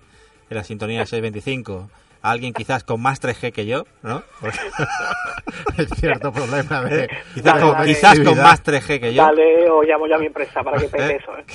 [0.50, 1.90] en la sintonía 625,
[2.28, 4.22] a alguien quizás con más 3G que yo, ¿no?
[5.78, 7.88] Hay cierto problema de, quizás, Dale, con, dale.
[7.88, 9.24] quizás con más 3G que yo.
[9.24, 11.18] Dale o llamo ya a mi empresa para que pegue ¿Eh?
[11.22, 11.38] eso.
[11.38, 11.46] ¿eh?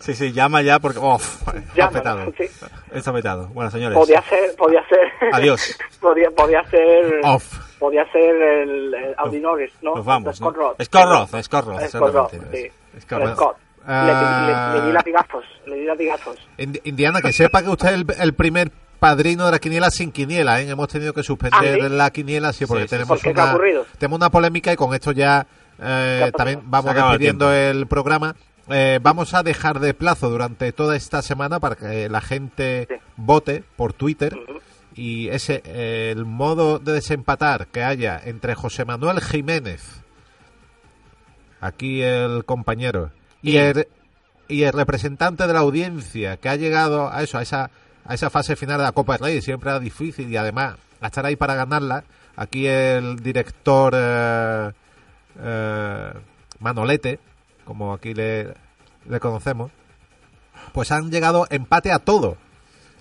[0.00, 0.98] Sí, sí, llama ya porque...
[0.98, 2.32] Está Llama, petado.
[2.38, 2.44] sí.
[2.92, 3.48] Está petado.
[3.48, 3.98] Bueno, señores.
[3.98, 5.00] Podía ser, podía ser.
[5.32, 5.76] Adiós.
[6.00, 7.20] podía, podía ser.
[7.24, 7.58] Off.
[7.78, 9.96] Podía ser el, el Audi Norris, ¿no?
[9.96, 10.36] Nos vamos.
[10.36, 10.82] Scott Roth.
[10.82, 12.70] Scott Roth, Scott Roth, Scott Roth, sí.
[13.00, 13.56] Scott Roth.
[13.88, 14.72] Ah.
[14.72, 16.36] Le, le- le di latigazos, le di latigazos.
[16.58, 20.10] Indi- Indiana, que sepa que usted es el, el primer padrino de la quiniela sin
[20.12, 20.68] quiniela, ¿eh?
[20.68, 21.94] Hemos tenido que suspender ¿Ah, sí?
[21.94, 22.90] la quiniela, sí, porque Sí, sí.
[22.90, 23.34] tenemos ¿Por qué?
[23.34, 25.46] ¿Qué ha una, tenemos una polémica y con esto ya
[25.80, 28.34] eh, también vamos el despidiendo el, programa.
[28.68, 32.96] Eh, vamos a dejar de plazo durante toda esta semana para que la gente Sí.
[33.16, 34.36] vote por Twitter
[34.94, 40.02] y ese eh, el modo de desempatar que haya entre José Manuel Jiménez,
[41.60, 43.10] aquí el compañero,
[43.42, 43.88] y Y- el,
[44.48, 47.70] y el representante de la audiencia que ha llegado a eso, a esa,
[48.08, 51.06] a esa fase final de la Copa del Rey, siempre era difícil y además a
[51.06, 52.04] estar ahí para ganarla.
[52.36, 54.72] Aquí el director eh,
[55.38, 56.12] eh,
[56.60, 57.18] Manolete,
[57.64, 58.54] como aquí le,
[59.08, 59.70] le conocemos,
[60.72, 62.36] pues han llegado empate a todo,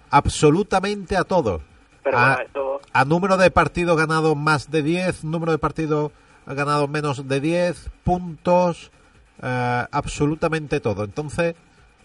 [0.09, 1.61] absolutamente a todo.
[2.03, 2.81] Pero a, bueno, esto.
[2.93, 6.11] a número de partidos ganados más de 10, número de partidos
[6.45, 8.91] ganados menos de 10, puntos,
[9.41, 11.03] eh, absolutamente todo.
[11.03, 11.55] Entonces,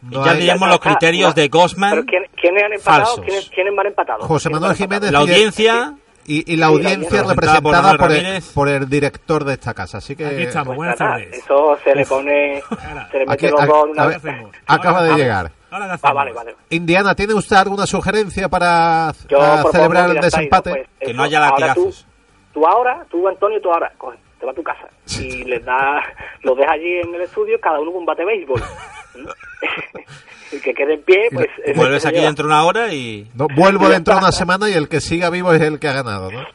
[0.03, 1.90] No ya teníamos los criterios de Gosman.
[1.90, 3.05] ¿Pero quién, quiénes han empatado?
[3.07, 3.24] falsos.
[3.24, 4.26] ¿Quiénes, quiénes van empatados?
[4.26, 4.76] José ¿Quiénes Manuel?
[4.78, 5.94] Jiménez La audiencia
[6.26, 9.74] y, y la Sí, audiencia audiencia representada por por el, por el director de esta
[9.74, 9.98] casa.
[9.98, 11.38] Así que Aquí estamos, Pues buenas nada, tardes.
[11.38, 12.62] Eso se le pone...
[13.11, 14.22] Se le mete los dos una vez.
[14.66, 15.51] acaba de llegar.
[15.70, 16.57] Ahora Ah, vale, vale.
[16.70, 19.12] Indiana, ¿tiene usted alguna sugerencia para
[19.70, 20.70] celebrar el desempate?
[20.70, 22.07] pues, Que eso, no haya latigazos.
[22.53, 24.88] Tú, tú ahora, tú Antonio, tú ahora, coge, te vas a tu casa
[25.20, 26.03] y les da,
[26.42, 28.61] los dejas allí en el estudio, cada uno con un bate de béisbol.
[30.52, 31.46] el que quede en pie, pues...
[31.64, 32.26] es el Vuelves aquí lleva.
[32.26, 33.30] dentro de una hora y...
[33.34, 35.92] No, vuelvo dentro de una semana y el que siga vivo es el que ha
[35.92, 36.44] ganado, ¿no?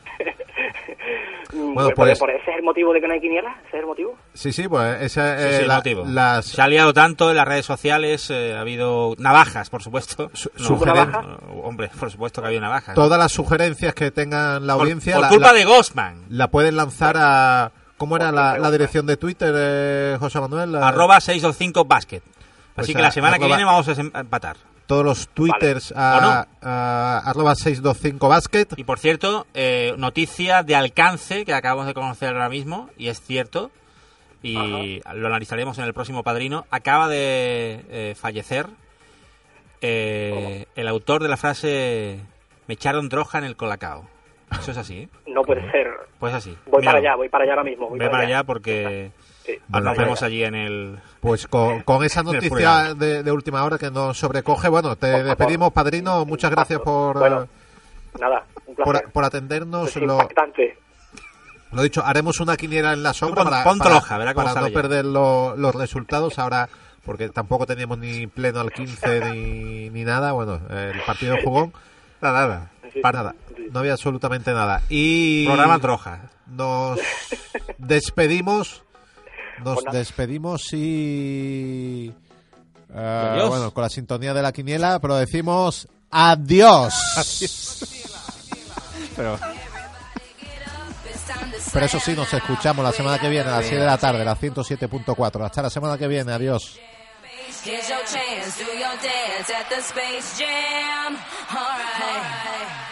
[1.53, 3.77] Mm, Bueno, por- pues- por ese es el motivo de que no hay quiniela, ese
[3.77, 4.17] es el motivo.
[4.33, 6.03] Sí, sí, pues Sí, es sí, el la- motivo.
[6.05, 10.29] las Se ha liado tanto en las redes sociales, eh, ha habido navajas, por supuesto.
[10.33, 11.21] Su- No, sugeren- ¿Navaja?
[11.21, 12.93] no, hombre, por supuesto que había navajas.
[12.95, 16.23] todas las sugerencias que tengan la por, audiencia por la, culpa la- de Gosman.
[16.29, 20.75] la pueden lanzar a ¿cómo era Por la, la dirección de Twitter, eh, José Manuel?
[20.75, 22.21] Arroba 625 basket.
[22.75, 24.57] Pues Así a- que la semana que viene vamos a em- empatar.
[24.85, 28.67] todos los twitters ¿O a, a- arroba 625 basket.
[28.77, 33.19] Y por cierto, eh, noticia de alcance que acabamos de conocer ahora mismo, y es
[33.21, 33.71] cierto,
[34.43, 36.65] y lo analizaremos en el próximo padrino.
[36.69, 38.67] Acaba de eh, fallecer
[39.81, 42.19] eh, el autor de la frase
[42.67, 44.07] Me echaron droga en el colacao.
[44.51, 45.09] Eso es así, ¿eh?
[45.27, 45.87] No puede ser.
[46.19, 46.55] Pues así.
[46.67, 46.85] Voy Míralo.
[46.85, 47.89] para allá, voy para allá ahora mismo.
[47.89, 49.11] Voy Ve para allá porque
[49.45, 50.99] Sí, nos vemos allí en el...
[51.19, 55.71] Pues con, con esa noticia de, de última hora que nos sobrecoge, bueno, te despedimos,
[55.71, 56.25] padrino.
[56.25, 57.47] Muchas gracias por, Bueno, eh,
[58.19, 59.03] Nada, un placer.
[59.03, 59.89] por, por atendernos.
[59.95, 60.17] Es Lo,
[61.71, 64.67] lo dicho, haremos una quiniela en la sombra Pon- para, ponte para- cómo para no
[64.67, 64.73] ya.
[64.73, 66.69] perder lo- los resultados ahora,
[67.05, 70.31] porque tampoco teníamos ni pleno al 15 ni, ni nada.
[70.31, 71.71] Bueno, el partido jugó.
[72.21, 72.71] Nada, nada.
[72.93, 72.99] Sí.
[73.01, 73.35] Para nada.
[73.71, 74.81] No había absolutamente nada.
[74.89, 76.21] Y Programa Troja.
[76.47, 76.99] nos
[77.77, 78.83] despedimos.
[79.63, 82.13] Nos despedimos y.
[82.93, 83.49] Adiós.
[83.49, 86.93] bueno, con la sintonía de la quiniela, pero decimos adiós.
[89.15, 89.39] Pero...
[91.73, 94.23] Pero eso sí, nos escuchamos la semana que viene a las 7 de la tarde,
[94.23, 95.45] la 107.4.
[95.45, 96.79] Hasta la semana que viene, adiós.
[97.65, 101.17] Here's your chance, do your dance at the Space Jam.
[101.49, 102.84] Alright.